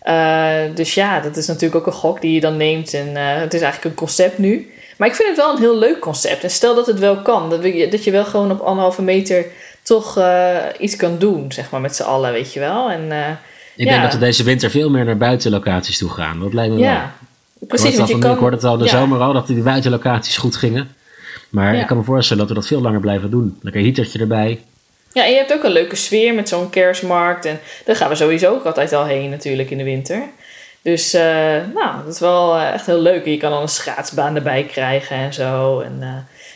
Eh, 0.00 0.50
dus 0.74 0.94
ja, 0.94 1.20
dat 1.20 1.36
is 1.36 1.46
natuurlijk 1.46 1.74
ook 1.74 1.86
een 1.86 1.92
gok 2.00 2.20
die 2.20 2.32
je 2.34 2.40
dan 2.40 2.56
neemt. 2.56 2.94
En 2.94 3.16
eh, 3.16 3.22
het 3.40 3.54
is 3.54 3.60
eigenlijk 3.60 3.90
een 3.90 4.00
concept 4.06 4.38
nu. 4.38 4.72
Maar 4.96 5.08
ik 5.08 5.14
vind 5.14 5.28
het 5.28 5.36
wel 5.36 5.52
een 5.52 5.58
heel 5.60 5.78
leuk 5.78 5.98
concept. 5.98 6.44
En 6.44 6.50
stel 6.50 6.74
dat 6.74 6.86
het 6.86 6.98
wel 6.98 7.16
kan. 7.16 7.50
Dat, 7.50 7.60
we- 7.60 7.88
dat 7.90 8.04
je 8.04 8.10
wel 8.10 8.24
gewoon 8.24 8.50
op 8.50 8.60
anderhalve 8.60 9.02
meter 9.02 9.44
toch 9.82 10.20
iets 10.78 10.96
kan 10.96 11.18
doen, 11.18 11.52
zeg 11.52 11.70
maar, 11.70 11.80
met 11.80 11.96
z'n 11.96 12.02
allen, 12.02 12.32
weet 12.32 12.52
je 12.52 12.60
wel. 12.60 12.90
En 12.90 13.04
Ik 13.76 13.84
ja. 13.86 13.90
denk 13.90 14.02
dat 14.02 14.12
we 14.12 14.18
deze 14.18 14.42
winter 14.42 14.70
veel 14.70 14.90
meer 14.90 15.04
naar 15.04 15.16
buitenlocaties 15.16 15.98
toe 15.98 16.10
gaan. 16.10 16.40
Dat 16.40 16.52
lijkt 16.54 16.72
me 16.72 16.78
wel. 16.80 16.88
ja, 16.88 17.12
Ik 17.60 17.68
precies. 17.68 17.84
hoorde 17.86 17.96
Want 17.98 18.08
het 18.08 18.18
je 18.18 18.24
kan, 18.24 18.32
ik 18.34 18.40
hoorde 18.40 18.56
het 18.56 18.64
al 18.64 18.72
in 18.72 18.78
de 18.78 18.84
ja. 18.84 18.90
zomer 18.90 19.20
al, 19.20 19.32
dat 19.32 19.46
die 19.46 19.62
buitenlocaties 19.62 20.36
goed 20.36 20.56
gingen. 20.56 20.94
Maar 21.52 21.74
Ja. 21.74 21.80
ik 21.80 21.86
kan 21.86 21.96
me 21.96 22.02
voorstellen 22.02 22.42
dat 22.46 22.52
we 22.52 22.60
dat 22.60 22.68
veel 22.68 22.80
langer 22.80 23.00
blijven 23.00 23.30
doen. 23.30 23.58
Lekker 23.62 23.82
heatertje 23.82 24.18
erbij. 24.18 24.60
Ja, 25.12 25.24
en 25.24 25.30
je 25.30 25.36
hebt 25.36 25.52
ook 25.52 25.64
een 25.64 25.70
leuke 25.72 25.96
sfeer 25.96 26.34
met 26.34 26.48
zo'n 26.48 26.70
kerstmarkt. 26.70 27.44
En 27.44 27.60
daar 27.84 27.96
gaan 27.96 28.08
we 28.08 28.14
sowieso 28.14 28.52
ook 28.52 28.64
altijd 28.64 28.92
al 28.92 29.04
heen 29.04 29.30
natuurlijk 29.30 29.70
in 29.70 29.78
de 29.78 29.84
winter. 29.84 30.22
Dus 30.82 31.14
eh, 31.14 31.22
nou, 31.74 31.96
dat 32.04 32.14
is 32.14 32.20
wel 32.20 32.56
eh, 32.56 32.72
echt 32.72 32.86
heel 32.86 33.00
leuk. 33.00 33.24
Je 33.24 33.36
kan 33.36 33.50
dan 33.50 33.62
een 33.62 33.68
schaatsbaan 33.68 34.36
erbij 34.36 34.64
krijgen 34.64 35.16
en 35.16 35.34
zo. 35.34 35.80
En 35.80 35.96
eh, 36.00 36.08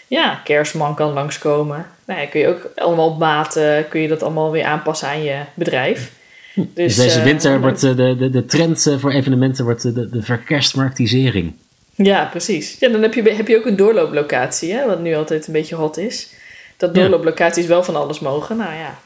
ja, 0.07 0.41
kerstman 0.45 0.95
kan 0.95 1.13
langskomen. 1.13 1.87
Nou 2.05 2.21
ja, 2.21 2.27
kun 2.27 2.41
je 2.41 2.49
ook 2.49 2.71
allemaal 2.75 3.09
op 3.09 3.19
maat, 3.19 3.61
kun 3.89 4.01
je 4.01 4.09
dat 4.09 4.23
allemaal 4.23 4.51
weer 4.51 4.65
aanpassen 4.65 5.09
aan 5.09 5.23
je 5.23 5.37
bedrijf. 5.55 6.13
Dus, 6.57 6.97
deze 6.97 7.19
eh, 7.19 7.25
winter 7.25 7.61
wordt 7.61 7.81
de, 7.81 8.17
de, 8.17 8.31
de 8.31 8.45
trend 8.45 8.97
voor 8.99 9.13
evenementen 9.13 9.65
wordt 9.65 9.83
de, 9.83 10.11
de 10.11 10.23
verkerstmarktisering. 10.23 11.53
Ja, 11.97 12.25
precies. 12.25 12.77
Ja, 12.79 12.89
dan 12.89 13.03
heb 13.03 13.15
je, 13.15 13.23
heb 13.23 13.49
je 13.49 13.57
ook 13.57 13.67
een 13.67 13.77
doorlooplocatie, 13.77 14.73
hè, 14.73 14.87
wat 14.87 15.01
nu 15.01 15.15
altijd 15.15 15.47
een 15.47 15.53
beetje 15.53 15.75
hot 15.75 15.97
is. 15.97 16.29
Dat 16.77 16.95
doorlooplocaties 16.95 17.67
wel 17.67 17.85
van 17.85 17.97
alles 17.97 18.21
mogen. 18.21 18.57
Nou 18.57 18.75
ja, 18.75 18.99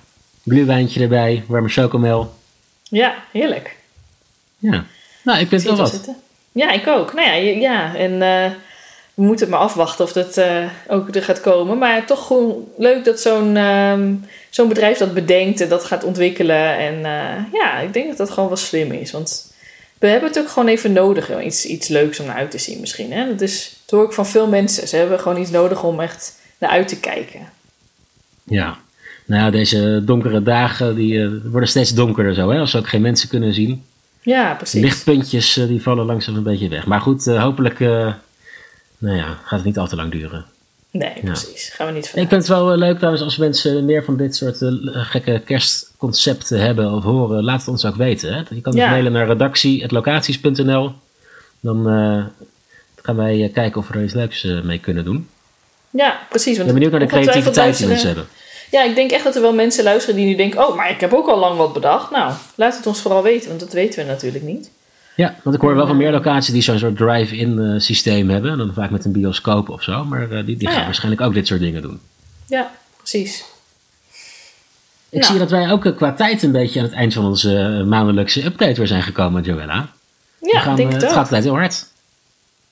Gluwijntje 0.47 1.01
erbij, 1.01 1.45
warme 1.47 1.69
chocomel. 1.69 2.35
ja 2.83 3.15
heerlijk. 3.33 3.77
Ja, 4.59 4.85
nou 5.23 5.39
ik 5.41 5.49
vind 5.49 5.63
het 5.63 5.71
wel 5.71 5.81
wat. 5.81 5.91
zitten? 5.91 6.17
Ja, 6.53 6.71
ik 6.71 6.87
ook. 6.87 7.15
Nou 7.15 7.29
ja, 7.29 7.35
ja 7.35 7.97
en 7.97 8.13
eh, 8.13 8.51
we 9.15 9.23
moeten 9.23 9.49
maar 9.49 9.59
afwachten 9.59 10.05
of 10.05 10.13
dat 10.13 10.37
eh, 10.37 10.65
ook 10.89 11.15
er 11.15 11.23
gaat 11.23 11.41
komen. 11.41 11.79
Maar 11.79 12.07
toch 12.07 12.27
gewoon 12.27 12.69
leuk 12.77 13.05
dat 13.05 13.21
zo'n 13.21 13.57
ehm, 13.57 14.15
zo'n 14.51 14.69
bedrijf 14.69 14.99
dat 14.99 15.15
bedenkt 15.15 15.61
en 15.61 15.69
dat 15.69 15.85
gaat 15.85 16.05
ontwikkelen. 16.05 16.77
En 16.79 16.95
eh, 17.05 17.45
ja, 17.53 17.79
ik 17.79 17.93
denk 17.93 18.09
dat 18.09 18.17
dat 18.17 18.31
gewoon 18.31 18.49
wel 18.49 18.59
slim 18.59 18.93
is. 18.93 19.11
Want 19.11 19.50
we 20.01 20.07
hebben 20.07 20.29
het 20.29 20.39
ook 20.39 20.49
gewoon 20.49 20.69
even 20.69 20.93
nodig. 20.93 21.43
Iets, 21.43 21.67
iets 21.67 21.89
leuks 21.89 22.21
om 22.21 22.27
naar 22.27 22.37
uit 22.37 22.51
te 22.51 22.59
zien 22.59 22.81
misschien. 22.81 23.13
Hè? 23.13 23.29
Dat, 23.29 23.41
is, 23.41 23.77
dat 23.85 23.99
hoor 23.99 24.09
ik 24.09 24.15
van 24.15 24.27
veel 24.27 24.47
mensen. 24.47 24.89
Ze 24.89 24.97
hebben 24.97 25.21
gewoon 25.21 25.41
iets 25.41 25.51
nodig 25.51 25.83
om 25.83 26.01
echt 26.01 26.39
naar 26.59 26.71
uit 26.71 26.89
te 26.89 27.01
kijken. 27.01 27.41
Ja. 28.45 28.79
Nou 29.25 29.43
ja, 29.43 29.51
deze 29.51 30.03
donkere 30.05 30.43
dagen 30.43 30.95
die, 30.95 31.23
eh, 31.23 31.31
worden 31.45 31.69
steeds 31.69 31.95
donkerder 31.95 32.35
zo. 32.35 32.51
Hè? 32.51 32.59
Als 32.59 32.73
we 32.73 32.79
ook 32.79 32.89
geen 32.89 33.01
mensen 33.01 33.29
kunnen 33.29 33.55
zien. 33.55 33.85
Ja, 34.23 34.55
precies. 34.55 34.83
Lichtpuntjes 34.83 35.57
eh, 35.57 35.67
die 35.67 35.83
vallen 35.83 36.07
langzaam 36.07 36.37
een 36.37 36.43
beetje 36.43 36.69
weg. 36.69 36.87
Maar 36.87 37.01
goed, 37.01 37.27
eh, 37.27 37.43
hopelijk 37.43 37.79
nou 38.99 39.17
ja, 39.17 39.39
gaat 39.45 39.59
het 39.59 39.65
niet 39.65 39.79
al 39.79 39.89
te 39.89 39.97
lang 39.97 40.11
duren. 40.13 40.45
Nee, 40.93 41.13
precies. 41.25 41.69
Gaan 41.69 41.87
we 41.87 41.93
niet 41.93 42.05
Ik 42.05 42.11
vanuit. 42.11 42.29
vind 42.29 42.41
het 42.43 42.51
wel 42.51 42.73
eh, 42.73 42.79
leuk 42.79 42.97
trouwens 42.97 43.23
als 43.23 43.37
mensen 43.37 43.85
meer 43.85 44.05
van 44.05 44.17
dit 44.17 44.37
soort 44.37 44.63
eh, 44.63 44.71
gekke 44.93 45.43
kerstconcepten 45.45 46.61
hebben 46.61 46.93
of 46.93 47.03
horen. 47.05 47.45
Laat 47.45 47.59
het 47.59 47.69
ons 47.69 47.85
ook 47.85 47.97
weten. 47.97 48.33
Hè? 48.35 48.43
Je 48.51 48.61
kan 48.61 48.73
dus 48.73 48.81
Ja. 48.81 48.91
mailen 48.91 49.13
naar 49.13 49.27
redactie.locaties.nl. 49.27 50.93
Dan 51.61 51.89
eh, 51.91 52.25
gaan 53.03 53.17
wij 53.17 53.51
kijken 53.55 53.81
of 53.81 53.89
we 53.89 53.95
er 53.95 54.05
iets 54.05 54.15
leuks 54.15 54.43
mee 54.63 54.79
kunnen 54.79 55.05
doen. 55.05 55.29
Ja, 55.91 56.21
precies. 56.29 56.51
Ik 56.51 56.57
Want 56.59 56.67
ben 56.67 56.75
benieuwd 56.75 56.91
naar 56.91 57.09
de 57.09 57.15
creativiteit 57.23 57.77
die 57.79 57.87
mensen 57.87 58.07
hebben. 58.07 58.27
Ja, 58.71 58.85
ik 58.85 58.95
denk 58.95 59.11
echt 59.11 59.25
dat 59.25 59.35
er 59.37 59.43
wel 59.43 59.53
mensen 59.55 59.85
luisteren 59.85 60.17
die 60.17 60.27
nu 60.27 60.35
denken: 60.37 60.69
Oh, 60.69 60.77
maar 60.77 60.91
ik 60.91 61.01
heb 61.01 61.13
ook 61.13 61.29
al 61.29 61.39
lang 61.39 61.57
wat 61.57 61.73
bedacht. 61.73 62.11
Nou, 62.11 62.33
laat 62.55 62.77
het 62.77 62.87
ons 62.87 63.01
vooral 63.01 63.23
weten, 63.23 63.49
want 63.49 63.61
dat 63.61 63.73
weten 63.73 64.05
we 64.05 64.11
natuurlijk 64.11 64.45
niet. 64.45 64.71
Ja, 65.21 65.35
want 65.43 65.57
ik 65.57 65.63
hoor 65.63 65.75
wel 65.75 65.87
van 65.87 65.97
meer 65.97 66.11
locaties 66.11 66.53
die 66.53 66.63
zo'n 66.63 66.79
soort 66.79 66.97
drive-in 66.97 67.59
eh, 67.59 67.81
systeem 67.81 68.31
hebben. 68.31 68.59
Dan 68.59 68.73
vaak 68.75 68.91
met 68.91 69.05
een 69.05 69.13
bioscoop 69.13 69.69
of 69.69 69.83
zo. 69.83 70.05
Maar 70.05 70.31
eh, 70.31 70.47
die, 70.47 70.57
die 70.57 70.67
Ah, 70.67 70.73
gaan 70.73 70.81
ja. 70.81 70.87
waarschijnlijk 70.87 71.23
ook 71.23 71.35
dit 71.35 71.47
soort 71.47 71.61
dingen 71.61 71.83
doen. 71.83 72.01
Ja, 72.47 72.71
precies. 72.97 73.45
Ik 75.09 75.21
Nou. 75.21 75.25
zie 75.25 75.39
dat 75.39 75.51
wij 75.51 75.71
ook 75.71 75.85
eh, 75.87 75.97
qua 75.97 76.13
tijd 76.13 76.43
een 76.43 76.53
beetje 76.53 76.79
aan 76.81 76.85
het 76.85 76.95
eind 76.95 77.13
van 77.15 77.25
onze 77.25 77.85
maandelijkse 77.87 78.45
update 78.45 78.75
weer 78.75 78.87
zijn 78.87 79.03
gekomen, 79.03 79.43
Joella. 79.43 79.89
Ja, 80.41 80.61
gaan, 80.61 80.77
denk 80.77 80.93
het 80.93 81.03
gaat 81.05 81.17
altijd 81.17 81.45
heel 81.45 81.53
hard. 81.57 81.87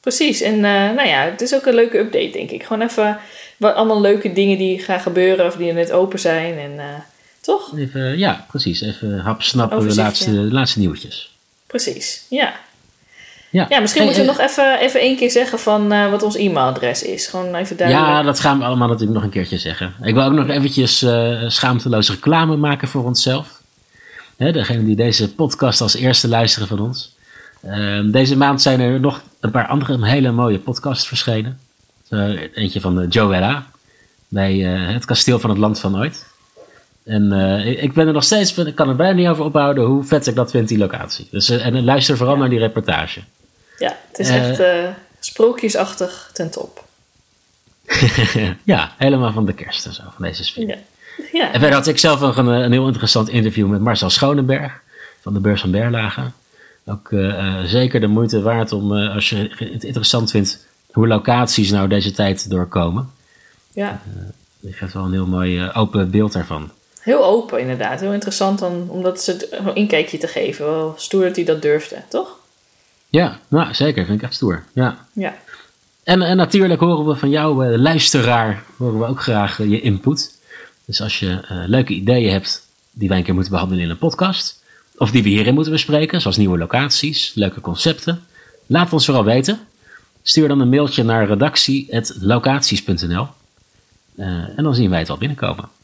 Precies. 0.00 0.40
En 0.40 0.60
nou 0.60 1.06
ja, 1.08 1.20
het 1.22 1.40
is 1.40 1.54
ook 1.54 1.66
een 1.66 1.74
leuke 1.74 1.98
update, 1.98 2.30
denk 2.32 2.50
ik. 2.50 2.62
Gewoon 2.62 2.82
even 2.88 3.18
wat 3.56 3.74
allemaal 3.74 4.00
leuke 4.00 4.32
dingen 4.32 4.58
die 4.58 4.78
gaan 4.78 5.00
gebeuren 5.00 5.46
of 5.46 5.56
die 5.56 5.68
er 5.68 5.74
net 5.74 5.92
open 5.92 6.18
zijn. 6.18 6.58
En 6.58 7.02
toch? 7.40 7.76
Even, 7.78 8.18
ja, 8.18 8.44
precies. 8.48 8.80
Even 8.80 9.18
hap 9.18 9.42
snappen 9.42 9.88
de 9.88 9.94
laatste, 9.94 10.30
de 10.30 10.52
laatste 10.52 10.78
nieuwtjes. 10.78 11.36
Precies. 11.68 12.24
Ja. 12.28 12.54
Ja, 13.50 13.66
Ja, 13.68 13.80
misschien 13.80 14.02
Hey, 14.02 14.10
moeten 14.10 14.34
we 14.34 14.38
nog 14.38 14.50
even, 14.50 14.80
even 14.80 15.00
één 15.00 15.16
keer 15.16 15.30
zeggen 15.30 15.58
van 15.58 15.92
eh, 15.92 16.10
wat 16.10 16.22
ons 16.22 16.36
e-mailadres 16.36 17.02
is. 17.02 17.26
Gewoon 17.26 17.54
even 17.54 17.76
duidelijk. 17.76 18.08
Ja, 18.08 18.22
dat 18.22 18.40
gaan 18.40 18.58
we 18.58 18.64
allemaal 18.64 18.88
natuurlijk 18.88 19.14
nog 19.14 19.22
een 19.22 19.30
keertje 19.30 19.58
zeggen. 19.58 19.94
Ik 20.02 20.14
wil 20.14 20.22
ook 20.22 20.32
nog 20.32 20.48
eventjes 20.48 21.02
eh 21.02 21.42
schaamteloos 21.46 22.10
reclame 22.10 22.56
maken 22.56 22.88
voor 22.88 23.04
onszelf. 23.04 23.62
Hè, 24.36 24.52
degene 24.52 24.84
die 24.84 24.96
deze 24.96 25.34
podcast 25.34 25.80
als 25.80 25.96
eerste 25.96 26.28
luisteren 26.28 26.68
van 26.68 26.80
ons. 26.80 27.16
Ehm, 27.62 28.10
deze 28.10 28.36
maand 28.36 28.62
zijn 28.62 28.80
er 28.80 29.00
nog 29.00 29.22
een 29.40 29.50
paar 29.50 29.66
andere 29.66 30.06
hele 30.06 30.30
mooie 30.30 30.58
podcasts 30.58 31.08
verschenen. 31.08 31.60
Eh, 32.08 32.30
eentje 32.54 32.80
van 32.80 33.06
Joella 33.08 33.66
bij 34.28 34.54
het 34.92 35.04
kasteel 35.04 35.38
van 35.38 35.50
het 35.50 35.58
land 35.58 35.80
van 35.80 35.98
ooit. 35.98 36.26
En 37.08 37.32
eh, 37.32 37.82
ik 37.82 37.92
ben 37.92 38.06
er 38.06 38.12
nog 38.12 38.24
steeds, 38.24 38.54
ik 38.58 38.74
kan 38.74 38.88
er 38.88 38.96
bijna 38.96 39.12
niet 39.14 39.28
over 39.28 39.44
ophouden 39.44 39.84
hoe 39.84 40.04
vet 40.04 40.26
ik 40.26 40.34
dat 40.34 40.50
vind, 40.50 40.68
die 40.68 40.78
locatie. 40.78 41.28
Dus, 41.30 41.48
eh, 41.48 41.66
en 41.66 41.84
luister 41.84 42.16
vooral 42.16 42.36
naar 42.36 42.48
die 42.50 42.58
reportage. 42.58 43.20
Ja, 43.78 43.96
het 44.08 44.18
is 44.18 44.28
Eh, 44.28 44.48
echt 44.48 44.60
eh, 44.60 44.88
sprookjesachtig 45.20 46.30
ten 46.32 46.50
top. 46.50 46.84
ja, 48.64 48.92
helemaal 48.96 49.32
van 49.32 49.46
de 49.46 49.52
kerst 49.52 49.86
en 49.86 49.92
zo, 49.94 50.02
van 50.14 50.24
deze 50.24 50.44
sfeer. 50.44 50.68
Ja. 50.68 50.76
Ja. 51.32 51.44
En 51.52 51.60
verder 51.60 51.72
had 51.78 51.86
ik 51.86 51.98
zelf 51.98 52.20
nog 52.20 52.36
een, 52.36 52.46
een 52.46 52.72
heel 52.72 52.86
interessant 52.86 53.28
interview 53.28 53.68
met 53.68 53.80
Marcel 53.80 54.10
Schonenberg 54.10 54.80
van 55.20 55.34
de 55.34 55.40
Beurs 55.40 55.60
van 55.60 55.70
Berlage. 55.70 56.20
Ook 56.86 57.12
eh, 57.12 57.38
eh, 57.58 57.64
zeker 57.64 58.00
de 58.00 58.06
moeite 58.06 58.42
waard 58.42 58.72
om, 58.72 58.96
eh, 58.96 59.14
als 59.14 59.30
je 59.30 59.50
het 59.72 59.84
interessant 59.84 60.30
vindt, 60.30 60.66
hoe 60.92 61.06
locaties 61.06 61.70
nou 61.70 61.88
deze 61.88 62.10
tijd 62.10 62.50
doorkomen. 62.50 63.10
ja. 63.72 64.00
Je 64.60 64.72
geeft 64.72 64.92
wel 64.92 65.04
een 65.04 65.12
heel 65.12 65.26
mooi 65.26 65.58
eh, 65.58 65.76
open 65.76 66.10
beeld 66.10 66.32
daarvan. 66.32 66.70
Heel 67.08 67.24
open 67.24 67.60
inderdaad. 67.60 68.00
Heel 68.00 68.12
interessant 68.12 68.58
dan, 68.58 68.86
om 68.88 69.02
dat 69.02 69.22
ze 69.22 69.30
het 69.30 69.48
een 69.50 69.74
inkijkje 69.74 70.18
te 70.18 70.26
geven. 70.26 70.64
Wel 70.64 70.94
stoer 70.96 71.24
dat 71.24 71.36
hij 71.36 71.44
dat 71.44 71.62
durfde, 71.62 72.02
toch? 72.08 72.38
Ja, 73.08 73.38
nou 73.48 73.74
zeker, 73.74 74.04
vind 74.04 74.18
ik 74.18 74.24
echt 74.24 74.34
stoer. 74.34 74.64
Ja. 74.72 75.06
Ja. 75.12 75.34
En, 76.02 76.22
en 76.22 76.36
natuurlijk 76.36 76.80
horen 76.80 77.06
we 77.06 77.16
van 77.16 77.30
jou, 77.30 77.66
eh, 77.66 77.78
luisteraar, 77.78 78.62
horen 78.76 78.98
we 78.98 79.06
ook 79.06 79.22
graag 79.22 79.60
eh, 79.60 79.70
je 79.70 79.80
input. 79.80 80.38
Dus 80.84 81.02
als 81.02 81.18
je 81.18 81.40
eh, 81.48 81.62
leuke 81.66 81.92
ideeën 81.92 82.32
hebt 82.32 82.66
die 82.90 83.08
wij 83.08 83.18
een 83.18 83.24
keer 83.24 83.34
moeten 83.34 83.52
behandelen 83.52 83.84
in 83.84 83.90
een 83.90 83.98
podcast, 83.98 84.62
of 84.96 85.10
die 85.10 85.22
we 85.22 85.28
hierin 85.28 85.54
moeten 85.54 85.72
bespreken, 85.72 86.20
zoals 86.20 86.36
nieuwe 86.36 86.58
locaties, 86.58 87.32
leuke 87.34 87.60
concepten, 87.60 88.22
laat 88.66 88.92
ons 88.92 89.04
vooral 89.04 89.24
weten. 89.24 89.60
Stuur 90.22 90.48
dan 90.48 90.60
een 90.60 90.68
mailtje 90.68 91.02
naar 91.02 91.26
redactie.locaties.nl 91.26 93.26
en 94.56 94.62
dan 94.62 94.74
zien 94.74 94.90
wij 94.90 94.98
het 94.98 95.08
wel 95.08 95.18
binnenkomen. 95.18 95.77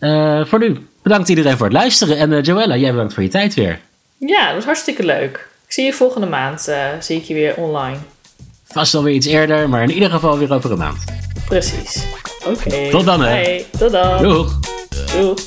Eh, 0.00 0.44
voor 0.44 0.58
nu, 0.58 0.86
bedankt 1.02 1.28
iedereen 1.28 1.56
voor 1.56 1.66
het 1.66 1.74
luisteren. 1.76 2.16
En 2.16 2.32
eh, 2.32 2.42
Joella, 2.42 2.76
jij 2.76 2.90
bedankt 2.90 3.14
voor 3.14 3.22
je 3.22 3.28
tijd 3.28 3.54
weer. 3.54 3.80
Ja, 4.18 4.46
dat 4.46 4.54
was 4.54 4.64
hartstikke 4.64 5.04
leuk. 5.04 5.48
Ik 5.66 5.72
zie 5.72 5.84
je 5.84 5.92
volgende 5.92 6.26
maand. 6.26 6.68
eh, 6.68 6.86
zie 7.00 7.16
ik 7.16 7.24
je 7.24 7.34
weer 7.34 7.54
online. 7.56 7.96
Vast 8.64 8.94
alweer 8.94 9.14
iets 9.14 9.26
eerder, 9.26 9.68
maar 9.68 9.82
in 9.82 9.90
ieder 9.90 10.10
geval 10.10 10.38
weer 10.38 10.52
over 10.52 10.70
een 10.70 10.78
maand. 10.78 11.04
Precies. 11.48 12.02
Oké. 12.46 12.90
Tot 12.90 13.04
dan, 13.04 13.20
hè. 13.22 13.28
Hey, 13.28 13.66
tot 13.78 13.90
dan. 13.92 14.22
Doeg! 14.22 14.58
Doeg. 15.20 15.38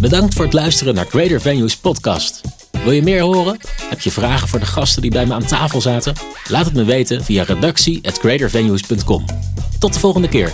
Bedankt 0.00 0.34
voor 0.34 0.44
het 0.44 0.54
luisteren 0.54 0.94
naar 0.94 1.06
Greater 1.06 1.40
Venues 1.40 1.76
podcast. 1.76 2.40
Wil 2.84 2.92
je 2.92 3.02
meer 3.02 3.20
horen? 3.20 3.58
Heb 3.88 4.00
je 4.00 4.10
vragen 4.10 4.48
voor 4.48 4.58
de 4.58 4.66
gasten 4.66 5.02
die 5.02 5.10
bij 5.10 5.26
me 5.26 5.34
aan 5.34 5.44
tafel 5.44 5.80
zaten? 5.80 6.14
Laat 6.48 6.64
het 6.64 6.74
me 6.74 6.84
weten 6.84 7.24
via 7.24 7.42
redactie@greatervenues.com. 7.42 9.24
Tot 9.78 9.92
de 9.92 9.98
volgende 10.00 10.28
keer. 10.28 10.52